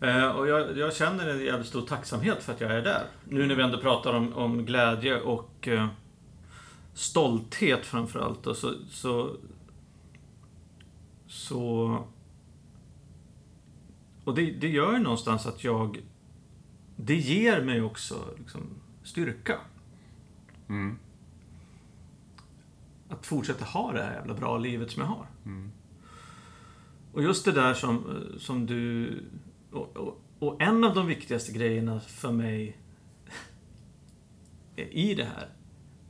Eh, 0.00 0.28
och 0.28 0.48
jag, 0.48 0.78
jag 0.78 0.94
känner 0.94 1.28
en 1.28 1.44
jävligt 1.44 1.68
stor 1.68 1.86
tacksamhet 1.86 2.42
för 2.42 2.52
att 2.52 2.60
jag 2.60 2.70
är 2.70 2.82
där. 2.82 3.02
Nu 3.24 3.46
när 3.46 3.54
vi 3.54 3.62
ändå 3.62 3.78
pratar 3.78 4.12
om, 4.12 4.34
om 4.34 4.64
glädje 4.64 5.20
och 5.20 5.68
eh, 5.68 5.86
stolthet 6.94 7.86
framförallt. 7.86 8.46
Och 8.46 8.56
så, 8.56 8.74
så, 8.88 9.36
så... 11.26 11.98
Och 14.24 14.34
det, 14.34 14.50
det 14.50 14.68
gör 14.68 14.92
ju 14.92 14.98
någonstans 14.98 15.46
att 15.46 15.64
jag... 15.64 16.02
Det 16.96 17.16
ger 17.16 17.64
mig 17.64 17.82
också 17.82 18.34
liksom, 18.38 18.62
styrka. 19.02 19.58
Mm. 20.68 20.98
Att 23.08 23.26
fortsätta 23.26 23.64
ha 23.64 23.92
det 23.92 24.02
här 24.02 24.12
jävla 24.12 24.34
bra 24.34 24.58
livet 24.58 24.90
som 24.90 25.02
jag 25.02 25.08
har. 25.08 25.26
Mm. 25.44 25.72
Och 27.12 27.22
just 27.22 27.44
det 27.44 27.52
där 27.52 27.74
som, 27.74 28.24
som 28.38 28.66
du... 28.66 29.12
Och, 29.72 29.96
och, 29.96 30.20
och 30.38 30.62
en 30.62 30.84
av 30.84 30.94
de 30.94 31.06
viktigaste 31.06 31.52
grejerna 31.52 32.00
för 32.00 32.32
mig 32.32 32.76
i 34.76 35.14
det 35.14 35.24
här, 35.24 35.48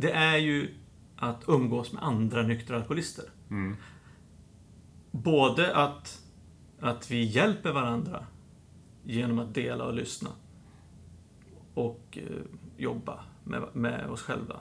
det 0.00 0.12
är 0.12 0.36
ju 0.36 0.74
att 1.16 1.44
umgås 1.46 1.92
med 1.92 2.02
andra 2.02 2.42
nyktra 2.42 2.76
alkoholister. 2.76 3.24
Mm. 3.50 3.76
Både 5.10 5.76
att, 5.76 6.22
att 6.80 7.10
vi 7.10 7.24
hjälper 7.24 7.72
varandra 7.72 8.26
genom 9.04 9.38
att 9.38 9.54
dela 9.54 9.84
och 9.84 9.94
lyssna. 9.94 10.30
Och 11.74 12.18
eh, 12.22 12.42
jobba 12.76 13.24
med, 13.44 13.62
med 13.72 14.10
oss 14.10 14.22
själva. 14.22 14.60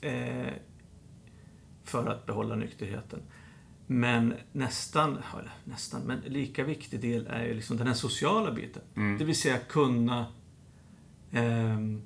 Eh, 0.00 0.52
för 1.84 2.06
att 2.06 2.26
behålla 2.26 2.54
nykterheten. 2.54 3.22
Men 3.86 4.34
nästan, 4.52 5.18
nästan, 5.64 6.02
men 6.02 6.20
lika 6.20 6.64
viktig 6.64 7.00
del 7.00 7.26
är 7.26 7.44
ju 7.44 7.54
liksom 7.54 7.76
den 7.76 7.86
här 7.86 7.94
sociala 7.94 8.52
biten. 8.52 8.82
Mm. 8.96 9.18
Det 9.18 9.24
vill 9.24 9.40
säga 9.40 9.58
kunna 9.58 10.26
ehm, 11.32 12.02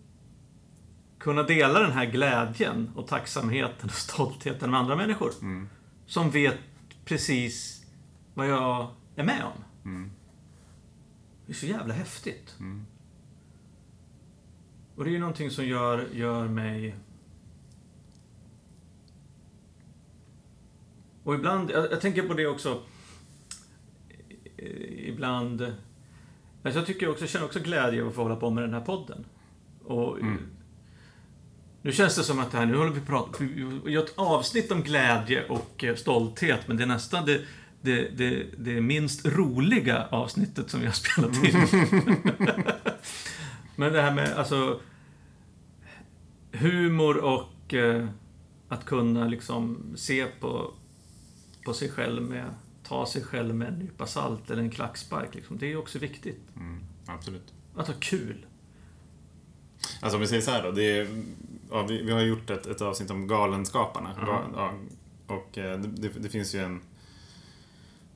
kunna 1.19 1.43
dela 1.43 1.81
den 1.81 1.93
här 1.93 2.07
glädjen 2.07 2.91
och 2.97 3.07
tacksamheten 3.07 3.89
och 3.89 3.95
stoltheten 3.95 4.71
med 4.71 4.81
andra 4.81 4.97
människor. 4.97 5.31
Mm. 5.43 5.69
Som 6.07 6.31
vet 6.31 6.59
precis 7.05 7.87
vad 8.35 8.49
jag 8.49 8.91
är 9.17 9.25
med 9.25 9.45
om. 9.45 9.65
Mm. 9.85 10.11
Det 11.47 11.53
är 11.53 11.57
så 11.57 11.67
jävla 11.67 11.95
häftigt. 11.95 12.57
Mm. 12.61 12.87
Och 14.97 15.05
det 15.05 15.11
är 15.11 15.13
ju 15.13 15.19
någonting 15.19 15.51
som 15.51 15.67
gör, 15.67 16.07
gör 16.13 16.49
mig... 16.49 16.97
Och 21.25 21.35
ibland, 21.35 21.71
jag, 21.71 21.93
jag 21.93 22.01
tänker 22.01 22.23
på 22.23 22.35
det 22.35 22.47
också. 22.47 22.83
Ibland... 24.97 25.63
Alltså 26.63 26.81
jag 26.81 26.87
tycker 26.87 27.09
också, 27.09 27.23
jag 27.23 27.31
känner 27.31 27.47
också 27.47 27.61
glädje 27.61 28.03
av 28.03 28.09
att 28.09 28.15
få 28.15 28.23
hålla 28.23 28.37
på 28.37 28.51
med 28.51 28.65
den 28.65 28.75
här 28.75 28.81
podden. 28.81 29.25
Och 29.85 30.21
Mm. 30.21 30.58
Nu 31.83 31.93
känns 31.93 32.17
det 32.17 32.25
som 32.25 32.39
att 32.39 32.51
det 32.51 32.59
här, 32.59 32.67
nu 32.67 32.77
håller 32.77 32.91
vi 32.91 33.01
på 33.01 33.17
att 33.17 33.33
prata, 33.33 33.45
vi 33.45 33.93
gör 33.93 34.05
ett 34.05 34.13
avsnitt 34.17 34.73
om 34.73 34.83
glädje 34.83 35.45
och 35.49 35.85
eh, 35.85 35.95
stolthet, 35.95 36.69
men 36.69 36.77
det 36.77 36.83
är 36.83 36.87
nästan 36.87 37.27
det, 37.27 37.41
det, 37.81 38.09
det, 38.17 38.47
det 38.59 38.81
minst 38.81 39.27
roliga 39.27 40.07
avsnittet 40.11 40.71
som 40.71 40.81
vi 40.81 40.87
har 40.87 40.93
spelat 40.93 41.45
in. 41.45 41.83
men 43.77 43.93
det 43.93 44.03
här 44.03 44.15
med, 44.15 44.33
alltså, 44.33 44.81
humor 46.53 47.17
och 47.17 47.75
eh, 47.75 48.09
att 48.69 48.85
kunna 48.85 49.27
liksom 49.27 49.93
se 49.97 50.27
på, 50.27 50.75
på 51.65 51.75
sig 51.75 51.91
själv 51.91 52.23
med, 52.23 52.55
ta 52.83 53.07
sig 53.07 53.25
själv 53.25 53.55
med 53.55 53.69
en 53.69 53.79
nypa 53.79 54.07
salt 54.07 54.51
eller 54.51 54.63
en 54.63 54.71
klackspark, 54.71 55.35
liksom. 55.35 55.59
det 55.59 55.73
är 55.73 55.77
också 55.77 55.99
viktigt. 55.99 56.57
Mm. 56.57 56.81
Absolut. 57.07 57.55
Att 57.75 57.87
ha 57.87 57.95
kul. 58.01 58.47
Alltså 60.01 60.17
om 60.17 60.21
vi 60.21 60.27
säger 60.27 60.43
så 60.43 60.51
här 60.51 60.63
då. 60.63 60.71
Det 60.71 60.99
är, 60.99 61.23
ja, 61.71 61.83
vi, 61.83 62.03
vi 62.03 62.13
har 62.13 62.21
gjort 62.21 62.51
ett, 62.51 62.67
ett 62.67 62.81
avsnitt 62.81 63.11
om 63.11 63.27
Galenskaparna. 63.27 64.15
Ja. 64.17 64.27
Ga, 64.27 64.41
ja, 64.57 64.73
och 65.35 65.59
eh, 65.59 65.79
det, 65.81 66.09
det, 66.09 66.29
finns 66.29 66.55
ju 66.55 66.65
en... 66.65 66.81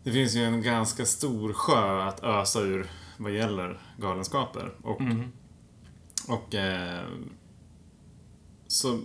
Det 0.02 0.12
finns 0.12 0.34
ju 0.34 0.44
en 0.44 0.62
ganska 0.62 1.04
stor 1.04 1.52
sjö 1.52 2.02
att 2.02 2.24
ösa 2.24 2.60
ur 2.60 2.90
vad 3.16 3.32
gäller 3.32 3.80
galenskaper. 3.98 4.72
Och, 4.82 5.00
Mm. 5.00 5.32
och 6.28 6.54
eh, 6.54 7.04
så, 8.66 9.00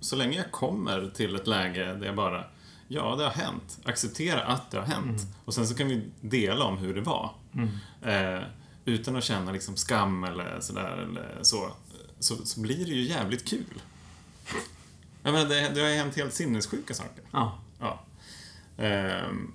så 0.00 0.16
länge 0.16 0.36
jag 0.36 0.50
kommer 0.50 1.10
till 1.14 1.36
ett 1.36 1.46
läge 1.46 1.84
där 1.94 2.06
jag 2.06 2.16
bara 2.16 2.44
Ja, 2.88 3.16
det 3.16 3.24
har 3.24 3.30
hänt. 3.30 3.78
Acceptera 3.84 4.42
att 4.42 4.70
det 4.70 4.78
har 4.78 4.86
hänt. 4.86 5.20
Och 5.44 5.54
sen 5.54 5.66
så 5.66 5.74
kan 5.74 5.88
vi 5.88 6.10
dela 6.20 6.64
om 6.64 6.78
hur 6.78 6.94
det 6.94 7.00
var. 7.00 7.34
Mm. 7.54 7.68
Eh, 8.02 8.42
utan 8.84 9.16
att 9.16 9.24
känna 9.24 9.52
liksom 9.52 9.76
skam 9.76 10.24
eller 10.24 10.60
sådär 10.60 10.96
eller 10.96 11.38
så, 11.42 11.70
så, 12.18 12.46
så 12.46 12.60
blir 12.60 12.84
det 12.84 12.92
ju 12.92 13.02
jävligt 13.02 13.48
kul. 13.48 13.80
Jag 15.22 15.32
menar, 15.32 15.48
det, 15.48 15.72
det 15.74 15.80
har 15.80 15.88
ju 15.88 15.94
hänt 15.94 16.16
helt 16.16 16.34
sinnessjuka 16.34 16.94
saker. 16.94 17.24
Ja. 17.32 17.58
Ja. 17.78 18.04
Ehm, 18.76 19.52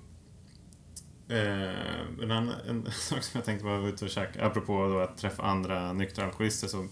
eh, 1.28 2.22
en, 2.22 2.30
annan, 2.30 2.54
en 2.68 2.92
sak 2.92 3.22
som 3.22 3.38
jag 3.38 3.44
tänkte 3.44 3.66
var 3.66 3.88
ute 3.88 4.04
och 4.04 4.10
käka, 4.10 4.46
apropå 4.46 4.88
då 4.88 4.98
att 4.98 5.18
träffa 5.18 5.42
andra 5.42 5.92
nyktra 5.92 6.24
alkoholister, 6.24 6.68
så 6.68 6.88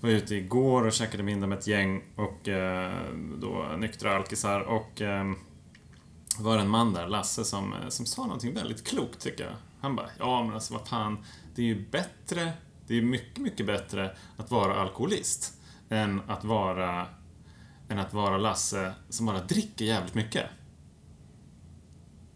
var 0.00 0.10
jag 0.10 0.18
ute 0.18 0.34
igår 0.34 0.86
och 0.86 0.92
käkade 0.92 1.22
middag 1.22 1.46
med 1.46 1.58
ett 1.58 1.66
gäng 1.66 2.02
och 2.16 2.48
eh, 2.48 2.92
då 3.38 3.74
nyktra 3.78 4.16
alkisar 4.16 4.60
och 4.60 5.00
eh, 5.00 5.32
var 6.38 6.58
en 6.58 6.68
man 6.68 6.92
där, 6.92 7.08
Lasse, 7.08 7.44
som, 7.44 7.72
eh, 7.72 7.88
som 7.88 8.06
sa 8.06 8.22
någonting 8.22 8.54
väldigt 8.54 8.86
klokt 8.86 9.20
tycker 9.20 9.44
jag. 9.44 9.54
Han 9.80 9.96
bara, 9.96 10.10
ja 10.18 10.42
men 10.42 10.54
alltså 10.54 10.74
vad 10.74 10.88
fan, 10.88 11.24
det 11.54 11.62
är 11.62 11.66
ju 11.66 11.88
bättre, 11.90 12.52
det 12.86 12.98
är 12.98 13.02
mycket, 13.02 13.38
mycket 13.38 13.66
bättre 13.66 14.16
att 14.36 14.50
vara 14.50 14.74
alkoholist 14.74 15.57
än 15.90 16.20
att 16.26 16.44
vara 16.44 17.06
än 17.88 17.98
att 17.98 18.14
vara 18.14 18.38
Lasse 18.38 18.94
som 19.08 19.26
bara 19.26 19.40
dricker 19.40 19.84
jävligt 19.84 20.14
mycket. 20.14 20.46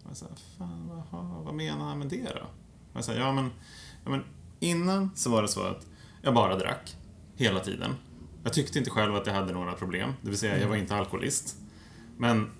Jag 0.08 0.16
sa, 0.16 0.26
fan, 0.58 0.88
vad, 1.10 1.44
vad 1.44 1.54
menar 1.54 1.84
han 1.84 1.98
med 1.98 2.08
det 2.08 2.24
då? 2.24 2.46
Jag 2.92 3.04
sa, 3.04 3.12
ja 3.12 3.32
men, 3.32 3.50
ja 4.04 4.10
men 4.10 4.24
innan 4.60 5.10
så 5.14 5.30
var 5.30 5.42
det 5.42 5.48
så 5.48 5.62
att 5.62 5.86
jag 6.22 6.34
bara 6.34 6.56
drack 6.56 6.96
hela 7.36 7.60
tiden. 7.60 7.94
Jag 8.44 8.52
tyckte 8.52 8.78
inte 8.78 8.90
själv 8.90 9.14
att 9.14 9.26
jag 9.26 9.34
hade 9.34 9.52
några 9.52 9.72
problem, 9.72 10.12
det 10.22 10.28
vill 10.28 10.38
säga 10.38 10.60
jag 10.60 10.68
var 10.68 10.76
inte 10.76 10.96
alkoholist. 10.96 11.56
Men 12.16 12.50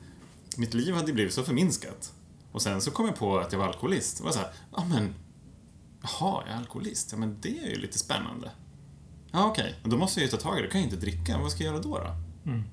mitt 0.57 0.74
liv 0.74 0.95
hade 0.95 1.12
blivit 1.12 1.34
så 1.34 1.43
förminskat. 1.43 2.12
Och 2.53 2.62
sen 2.62 2.80
så 2.80 2.90
kom 2.90 3.07
jag 3.07 3.16
på 3.16 3.38
att 3.38 3.53
jag 3.53 3.59
var 3.59 3.66
alkoholist. 3.66 4.18
Det 4.18 4.24
var 4.24 4.30
så 4.30 4.38
här, 4.38 4.53
ja 4.76 4.84
men, 4.84 5.14
jaha, 6.03 6.43
jag 6.47 6.55
är 6.55 6.59
alkoholist, 6.59 7.12
ja 7.12 7.18
men 7.18 7.36
det 7.40 7.59
är 7.59 7.70
ju 7.70 7.76
lite 7.76 7.99
spännande. 7.99 8.51
Ja 9.33 9.47
okej, 9.47 9.74
då 9.83 9.97
måste 9.97 10.20
jag 10.20 10.24
ju 10.24 10.30
ta 10.30 10.37
tag 10.37 10.59
i 10.59 10.61
det, 10.61 10.66
då 10.66 10.72
kan 10.72 10.80
jag 10.80 10.87
inte 10.87 11.01
dricka, 11.01 11.39
vad 11.39 11.53
ska 11.53 11.64
jag 11.64 11.72
göra 11.72 11.83
då? 11.83 11.99
då? 11.99 12.51
Mm. 12.51 12.64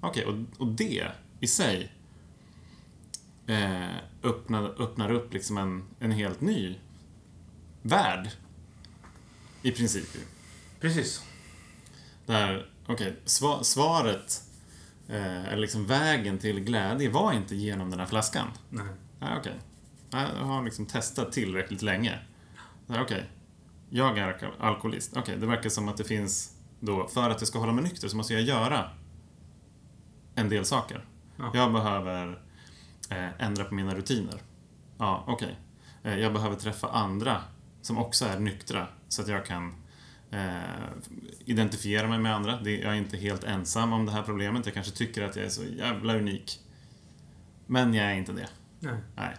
Okej, 0.00 0.24
och, 0.24 0.34
och 0.58 0.66
det 0.66 1.08
i 1.40 1.46
sig 1.46 1.92
eh, 3.46 3.96
öppnar, 4.22 4.82
öppnar 4.82 5.12
upp 5.12 5.32
liksom 5.34 5.58
en, 5.58 5.84
en 5.98 6.10
helt 6.10 6.40
ny 6.40 6.78
värld. 7.82 8.28
I 9.62 9.70
princip. 9.70 10.08
Precis. 10.80 11.22
Där, 12.26 12.70
okej, 12.86 13.16
sva, 13.24 13.62
svaret, 13.64 14.42
eh, 15.08 15.44
eller 15.44 15.56
liksom 15.56 15.86
vägen 15.86 16.38
till 16.38 16.60
glädje 16.60 17.10
var 17.10 17.32
inte 17.32 17.56
genom 17.56 17.90
den 17.90 18.00
här 18.00 18.06
flaskan. 18.06 18.48
Nej. 18.70 18.86
Nej, 19.18 19.38
okej. 19.38 19.54
Nej, 20.10 20.28
Jag 20.38 20.44
har 20.44 20.64
liksom 20.64 20.86
testat 20.86 21.32
tillräckligt 21.32 21.82
länge. 21.82 22.18
Okej, 22.86 23.30
jag 23.90 24.18
är 24.18 24.32
alko- 24.32 24.52
alkoholist. 24.60 25.16
Okej, 25.16 25.36
det 25.38 25.46
verkar 25.46 25.70
som 25.70 25.88
att 25.88 25.96
det 25.96 26.04
finns 26.04 26.56
då, 26.80 27.08
för 27.08 27.30
att 27.30 27.40
jag 27.40 27.48
ska 27.48 27.58
hålla 27.58 27.72
mig 27.72 27.84
nykter 27.84 28.08
så 28.08 28.16
måste 28.16 28.32
jag 28.34 28.42
göra 28.42 28.90
en 30.34 30.48
del 30.48 30.64
saker. 30.64 31.04
Ja. 31.36 31.50
Jag 31.54 31.72
behöver 31.72 32.42
eh, 33.10 33.40
ändra 33.42 33.64
på 33.64 33.74
mina 33.74 33.94
rutiner. 33.94 34.40
Ja, 34.98 35.24
okej. 35.26 35.56
Eh, 36.02 36.14
jag 36.18 36.32
behöver 36.32 36.56
träffa 36.56 36.88
andra 36.88 37.42
som 37.82 37.98
också 37.98 38.24
är 38.24 38.38
nyktra 38.38 38.86
så 39.08 39.22
att 39.22 39.28
jag 39.28 39.46
kan 39.46 39.74
eh, 40.30 40.58
identifiera 41.44 42.08
mig 42.08 42.18
med 42.18 42.34
andra. 42.34 42.60
Det, 42.60 42.78
jag 42.78 42.92
är 42.92 42.98
inte 42.98 43.16
helt 43.16 43.44
ensam 43.44 43.92
om 43.92 44.06
det 44.06 44.12
här 44.12 44.22
problemet. 44.22 44.66
Jag 44.66 44.74
kanske 44.74 44.92
tycker 44.92 45.22
att 45.22 45.36
jag 45.36 45.44
är 45.44 45.48
så 45.48 45.64
jävla 45.64 46.16
unik. 46.16 46.60
Men 47.66 47.94
jag 47.94 48.06
är 48.06 48.14
inte 48.14 48.32
det. 48.32 48.48
Nej. 48.80 48.96
Nej. 49.16 49.34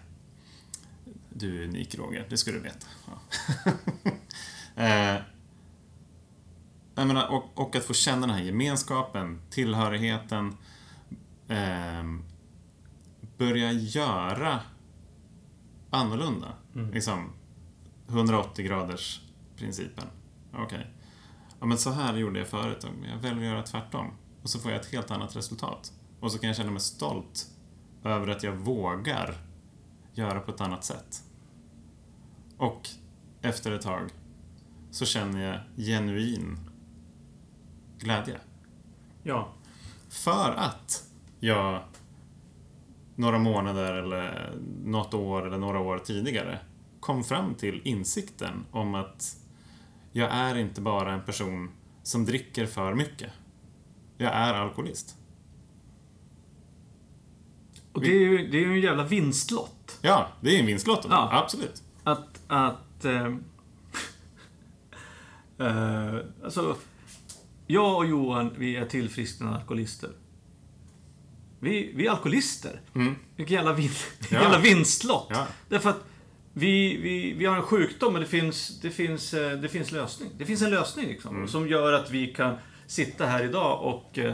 Du 1.30 1.62
är 1.62 1.68
unik 1.68 1.96
Roger, 1.96 2.26
det 2.30 2.38
ska 2.38 2.52
du 2.52 2.60
veta. 2.60 2.88
Ja. 3.08 3.72
eh, 4.76 5.16
jag 6.96 7.08
menar, 7.08 7.28
och, 7.28 7.60
och 7.60 7.76
att 7.76 7.84
få 7.84 7.94
känna 7.94 8.28
den 8.28 8.36
här 8.36 8.44
gemenskapen, 8.44 9.42
tillhörigheten. 9.50 10.58
Eh, 11.48 12.04
börja 13.38 13.72
göra 13.72 14.60
annorlunda. 15.90 16.48
Mm. 16.76 16.92
Liksom 16.92 17.34
180 18.08 18.66
graders 18.66 19.22
principen. 19.58 20.06
Okej. 20.54 20.88
Ja, 21.60 21.66
men 21.66 21.78
så 21.78 21.92
här 21.92 22.18
gjorde 22.18 22.40
jag 22.40 22.48
förut. 22.48 22.86
Jag 23.12 23.18
väljer 23.18 23.46
att 23.46 23.52
göra 23.52 23.64
tvärtom. 23.64 24.12
Och 24.42 24.50
så 24.50 24.60
får 24.60 24.72
jag 24.72 24.82
ett 24.82 24.92
helt 24.92 25.12
annat 25.12 25.36
resultat. 25.36 25.94
Och 26.20 26.32
så 26.32 26.40
kan 26.40 26.48
jag 26.48 26.58
känna 26.58 26.72
mig 26.72 26.82
stolt 26.82 27.48
över 28.04 28.28
att 28.28 28.44
jag 28.44 28.52
vågar 28.52 29.36
göra 30.14 30.40
på 30.40 30.52
ett 30.52 30.62
annat 30.62 30.84
sätt. 30.84 31.24
Och 32.58 32.90
efter 33.42 33.72
ett 33.72 33.82
tag 33.82 34.10
så 34.96 35.06
känner 35.06 35.42
jag 35.42 35.86
genuin 35.86 36.60
glädje. 38.00 38.38
Ja. 39.24 39.54
För 40.10 40.52
att 40.52 41.04
jag 41.40 41.82
några 43.16 43.40
månader 43.40 43.94
eller 43.94 44.54
något 44.84 45.14
år 45.14 45.48
eller 45.48 45.58
några 45.58 45.80
år 45.80 46.00
tidigare 46.00 46.60
kom 47.00 47.24
fram 47.24 47.56
till 47.56 47.82
insikten 47.84 48.66
om 48.72 48.96
att 48.96 49.38
jag 50.12 50.30
är 50.32 50.58
inte 50.58 50.82
bara 50.82 51.14
en 51.14 51.22
person 51.26 51.72
som 52.04 52.26
dricker 52.26 52.66
för 52.66 52.94
mycket. 52.94 53.32
Jag 54.18 54.34
är 54.34 54.54
alkoholist. 54.54 55.18
Och 57.94 58.02
det 58.02 58.12
är 58.12 58.20
ju, 58.20 58.48
det 58.48 58.58
är 58.58 58.62
ju 58.62 58.74
en 58.74 58.82
jävla 58.82 59.04
vinstlott. 59.04 60.00
Ja, 60.02 60.28
det 60.42 60.56
är 60.56 60.60
en 60.60 60.66
vinstlott. 60.66 61.06
Ja. 61.10 61.30
Absolut. 61.32 61.84
Att... 62.04 62.42
att 62.48 63.06
eh, 63.06 63.36
eh, 65.60 66.16
alltså, 66.44 66.76
jag 67.68 67.96
och 67.98 68.06
Johan, 68.06 68.54
vi 68.58 68.76
är 68.76 68.86
tillfrisknande 68.86 69.58
alkoholister. 69.60 70.10
Vi, 71.60 71.94
vi 71.96 72.08
är 72.08 72.12
alkoholister. 72.12 72.82
Mm. 72.96 73.16
Vilken 73.36 73.56
jävla, 73.56 73.74
vin, 73.74 73.90
Ja. 74.32 74.42
jävla 74.42 74.60
vinstlott. 74.60 75.28
Ja. 75.30 75.48
Därför 75.70 75.90
att 75.90 76.06
vi, 76.54 76.98
vi, 76.98 77.34
vi 77.34 77.46
har 77.46 77.56
en 77.56 77.62
sjukdom, 77.62 78.14
men 78.14 78.22
det 78.22 78.28
finns, 78.28 78.80
det, 78.82 78.90
finns, 78.90 79.34
eh, 79.34 79.58
det 79.60 79.70
finns 79.70 79.92
lösning. 79.92 80.30
Det 80.38 80.46
finns 80.46 80.62
en 80.62 80.70
lösning 80.70 81.08
liksom, 81.08 81.36
Mm. 81.36 81.48
som 81.48 81.68
gör 81.68 81.94
att 81.94 82.12
vi 82.12 82.28
kan 82.28 82.56
sitta 82.88 83.26
här 83.26 83.44
idag 83.44 83.82
och 83.84 84.18
eh, 84.20 84.34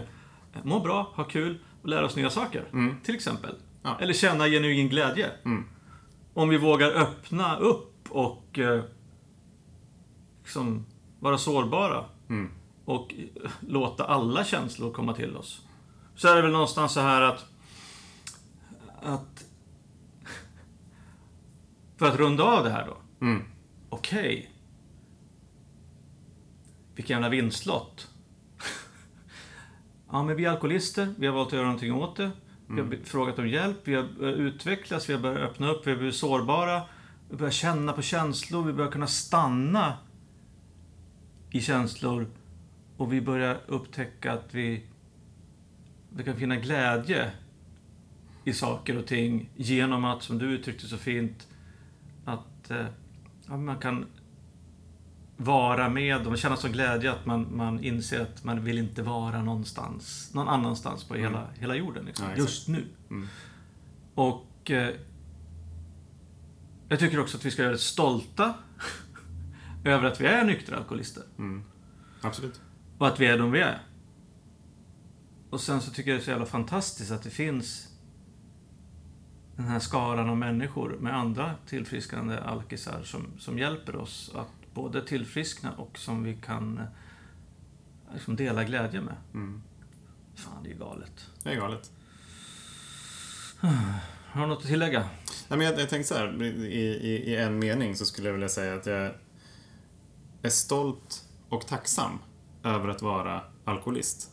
må 0.63 0.79
bra, 0.79 1.11
ha 1.15 1.23
kul 1.23 1.59
och 1.81 1.89
lära 1.89 2.05
oss 2.05 2.15
nya 2.15 2.29
saker. 2.29 2.65
Till 3.03 3.15
exempel. 3.15 3.49
Mm. 3.49 3.61
Ja. 3.83 3.97
Eller 4.01 4.13
känna 4.13 4.47
genuin 4.47 4.89
glädje. 4.89 5.29
Mm. 5.45 5.63
Om 6.33 6.49
vi 6.49 6.57
vågar 6.57 6.91
öppna 6.91 7.57
upp 7.57 7.93
och 8.09 8.59
eh, 8.59 8.83
liksom 10.43 10.85
vara 11.21 11.37
sårbara. 11.37 12.05
Mm. 12.29 12.51
Och 12.85 13.13
eh, 13.13 13.51
låta 13.59 14.05
alla 14.05 14.43
känslor 14.43 14.93
komma 14.93 15.13
till 15.13 15.37
oss. 15.37 15.61
Så 16.15 16.27
är 16.27 16.35
det 16.35 16.41
väl 16.41 16.51
någonstans 16.51 16.91
så 16.93 16.99
här 16.99 17.21
att... 17.21 17.45
att 19.01 19.45
för 21.97 22.05
att 22.07 22.15
runda 22.15 22.43
av 22.43 22.63
det 22.63 22.69
här 22.69 22.87
då. 22.87 23.25
Mm. 23.25 23.43
Okej. 23.89 24.51
Vilken 26.95 27.13
jävla 27.13 27.29
vinstlott. 27.29 28.07
ja, 30.11 30.23
men 30.23 30.35
vi 30.35 30.45
är 30.45 30.49
alkoholister. 30.49 31.13
Vi 31.17 31.27
har 31.27 31.33
valt 31.33 31.47
att 31.47 31.53
göra 31.53 31.65
någonting 31.65 31.93
åt 31.93 32.15
det. 32.15 32.31
Vi 32.67 32.81
har 32.81 32.87
be- 32.87 33.03
frågat 33.03 33.39
om 33.39 33.47
hjälp. 33.47 33.77
Vi 33.83 33.95
har 33.95 34.03
börjat 34.03 34.37
utvecklas. 34.37 35.09
Vi 35.09 35.13
har 35.13 35.19
börjat 35.21 35.49
öppna 35.49 35.71
upp. 35.71 35.87
Vi 35.87 35.91
har 35.91 35.97
blivit 35.97 36.15
sårbara. 36.15 36.81
Vi 37.29 37.37
börjar 37.37 37.51
känna 37.51 37.93
på 37.93 38.01
känslor. 38.01 38.63
Vi 38.63 38.73
börjar 38.73 38.91
kunna 38.91 39.07
stanna 39.07 39.97
i 41.51 41.61
känslor. 41.61 42.27
Och 42.97 43.13
vi 43.13 43.21
börjar 43.21 43.61
upptäcka 43.67 44.33
att 44.33 44.53
vi, 44.53 44.83
vi 46.09 46.23
kan 46.23 46.35
finna 46.35 46.55
glädje 46.55 47.31
i 48.43 48.53
saker 48.53 48.97
och 48.97 49.07
ting 49.07 49.49
genom 49.55 50.05
att, 50.05 50.23
som 50.23 50.37
du 50.37 50.45
uttryckte 50.45 50.87
så 50.87 50.97
fint, 50.97 51.47
att 52.25 52.71
eh, 52.71 52.85
ja, 53.47 53.57
man 53.57 53.77
kan 53.77 54.05
vara 55.37 55.89
med 55.89 56.27
och 56.27 56.37
känna 56.37 56.55
sån 56.55 56.71
glädje 56.71 57.11
att 57.11 57.25
man, 57.25 57.57
man 57.57 57.83
inser 57.83 58.21
att 58.21 58.43
man 58.43 58.63
vill 58.63 58.77
inte 58.77 59.01
vara 59.01 59.43
någonstans, 59.43 60.31
någon 60.33 60.47
annanstans 60.47 61.03
på 61.03 61.15
hela, 61.15 61.47
hela 61.59 61.75
jorden. 61.75 62.05
Liksom, 62.05 62.25
Ja, 62.29 62.37
just 62.37 62.67
nu. 62.67 62.85
Mm. 63.09 63.27
Och 64.15 64.71
eh, 64.71 64.95
jag 66.89 66.99
tycker 66.99 67.19
också 67.19 67.37
att 67.37 67.45
vi 67.45 67.51
ska 67.51 67.63
göra 67.63 67.73
oss 67.73 67.83
stolta 67.83 68.53
över 69.83 70.07
att 70.07 70.21
vi 70.21 70.25
är 70.25 70.45
nyktra 70.45 70.77
alkoholister. 70.77 71.23
Mm. 71.37 71.63
Absolut. 72.21 72.61
Och 72.97 73.07
att 73.07 73.19
vi 73.19 73.25
är 73.25 73.37
de 73.37 73.51
vi 73.51 73.59
är. 73.59 73.81
Och 75.49 75.61
sen 75.61 75.81
så 75.81 75.91
tycker 75.91 76.11
jag 76.11 76.19
det 76.19 76.23
är 76.23 76.25
så 76.25 76.31
jävla 76.31 76.45
fantastiskt 76.45 77.11
att 77.11 77.23
det 77.23 77.29
finns 77.29 77.87
den 79.55 79.65
här 79.65 79.79
skaran 79.79 80.29
av 80.29 80.37
människor 80.37 80.97
med 80.99 81.15
andra 81.15 81.55
tillfrisknande 81.67 82.43
alkisar 82.43 83.03
som, 83.03 83.27
som 83.39 83.59
hjälper 83.59 83.95
oss 83.95 84.31
att 84.35 84.73
både 84.73 85.05
tillfriskna 85.05 85.71
och 85.71 85.97
som 85.97 86.23
vi 86.23 86.35
kan 86.35 86.77
eh, 86.77 86.85
liksom 88.13 88.35
dela 88.35 88.63
glädje 88.63 89.01
med. 89.01 89.15
Mm. 89.33 89.61
Fan, 90.35 90.63
det 90.63 90.71
är 90.71 90.75
galet. 90.77 91.29
Det 91.43 91.49
är 91.49 91.55
galet. 91.55 91.91
Har 94.31 94.41
du 94.41 94.47
något 94.47 94.61
att 94.61 94.67
tillägga? 94.67 94.99
Nej, 95.47 95.57
men 95.57 95.61
jag, 95.61 95.79
jag 95.79 95.89
tänkte 95.89 96.07
så 96.07 96.15
här, 96.15 96.43
i, 96.43 96.47
i, 96.47 97.31
i 97.31 97.35
en 97.35 97.59
mening 97.59 97.95
så 97.95 98.05
skulle 98.05 98.27
jag 98.27 98.33
vilja 98.33 98.49
säga 98.49 98.75
att 98.75 98.85
jag 98.85 99.11
är 100.41 100.49
stolt 100.49 101.25
och 101.49 101.67
tacksam 101.67 102.19
över 102.63 102.87
att 102.87 103.01
vara 103.01 103.41
alkoholist. 103.65 104.31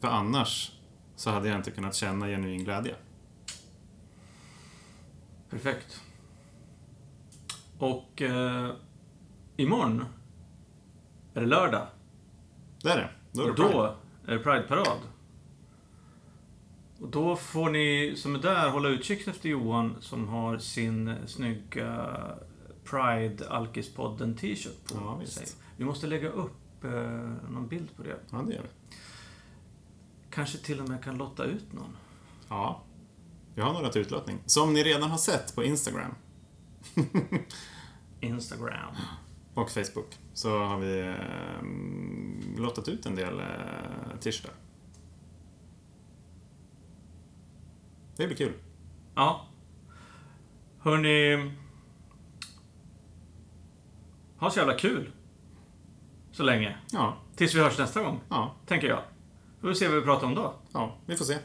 För 0.00 0.08
annars 0.08 0.72
så 1.16 1.30
hade 1.30 1.48
jag 1.48 1.56
inte 1.58 1.70
kunnat 1.70 1.94
känna 1.94 2.26
genuin 2.26 2.64
glädje. 2.64 2.94
Perfekt. 5.50 6.00
Och 7.78 8.22
eh, 8.22 8.70
imorgon 9.56 10.04
är 11.34 11.40
det 11.40 11.46
lördag. 11.46 11.86
Det 12.82 12.90
är 12.90 12.96
det. 12.96 13.10
Då 13.32 13.42
är 13.42 13.44
det 13.46 13.50
Och 13.50 13.56
Pride. 13.56 13.72
då 13.72 13.96
är 14.26 14.32
det 14.32 14.38
Pride-parad. 14.44 14.98
Och 17.00 17.08
då 17.08 17.36
får 17.36 17.70
ni 17.70 18.14
som 18.16 18.34
är 18.34 18.38
där 18.38 18.70
hålla 18.70 18.88
utkik 18.88 19.26
efter 19.26 19.48
Johan 19.48 19.96
som 20.00 20.28
har 20.28 20.58
sin 20.58 21.14
snygga 21.26 22.16
Pride 22.84 23.48
Alkispodden 23.48 24.36
t-shirt 24.36 24.88
på 24.88 25.18
Ja, 25.20 25.26
sig. 25.26 25.46
Vi 25.76 25.84
måste 25.84 26.06
lägga 26.06 26.28
upp 26.28 26.84
eh, 26.84 26.90
någon 27.50 27.68
bild 27.68 27.96
på 27.96 28.02
det. 28.02 28.16
Ja, 28.30 28.38
det 28.38 28.54
gör 28.54 28.62
vi. 28.62 28.68
Kanske 30.30 30.58
till 30.58 30.80
och 30.80 30.88
med 30.88 31.04
kan 31.04 31.16
lotta 31.16 31.44
ut 31.44 31.72
någon. 31.72 31.96
Ja. 32.48 32.82
Vi 33.54 33.62
har 33.62 33.72
några 33.72 33.88
till 33.88 34.00
utlottning. 34.00 34.38
Som 34.46 34.72
ni 34.74 34.82
redan 34.82 35.10
har 35.10 35.18
sett 35.18 35.54
på 35.54 35.64
Instagram 35.64 36.14
Instagram. 38.20 38.94
och 39.54 39.70
Facebook 39.70 40.18
så 40.34 40.58
har 40.58 40.78
vi 40.78 41.00
eh, 41.00 42.60
lottat 42.62 42.88
ut 42.88 43.06
en 43.06 43.14
del 43.16 43.40
eh, 43.40 43.46
t-shirtar. 44.20 44.54
Det 48.16 48.26
blir 48.26 48.36
kul. 48.36 48.52
Ja. 49.14 49.46
Hörni... 50.78 51.52
Ha 54.42 54.50
så 54.50 54.58
jävla 54.58 54.74
kul. 54.74 55.10
Så 56.32 56.42
länge. 56.42 56.76
Ja, 56.92 57.16
Tills 57.36 57.54
vi 57.54 57.60
hörs 57.60 57.78
nästa 57.78 58.02
gång, 58.02 58.20
ja, 58.28 58.54
tänker 58.66 58.88
jag. 58.88 59.02
Får 59.60 59.68
vi 59.68 59.74
se 59.74 59.88
vad 59.88 59.96
vi 59.96 60.02
pratar 60.02 60.26
om 60.26 60.34
då. 60.34 60.54
ja. 60.72 60.96
Vi 61.06 61.16
får 61.16 61.24
se. 61.24 61.38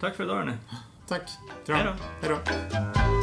Tack 0.00 0.16
för 0.16 0.24
idag 0.24 0.34
hörni. 0.34 0.52
Tack. 1.08 1.22
Kram. 1.66 1.78
Hej 1.78 1.86
då. 1.86 1.94
Hej 2.22 2.38
då. 2.44 3.19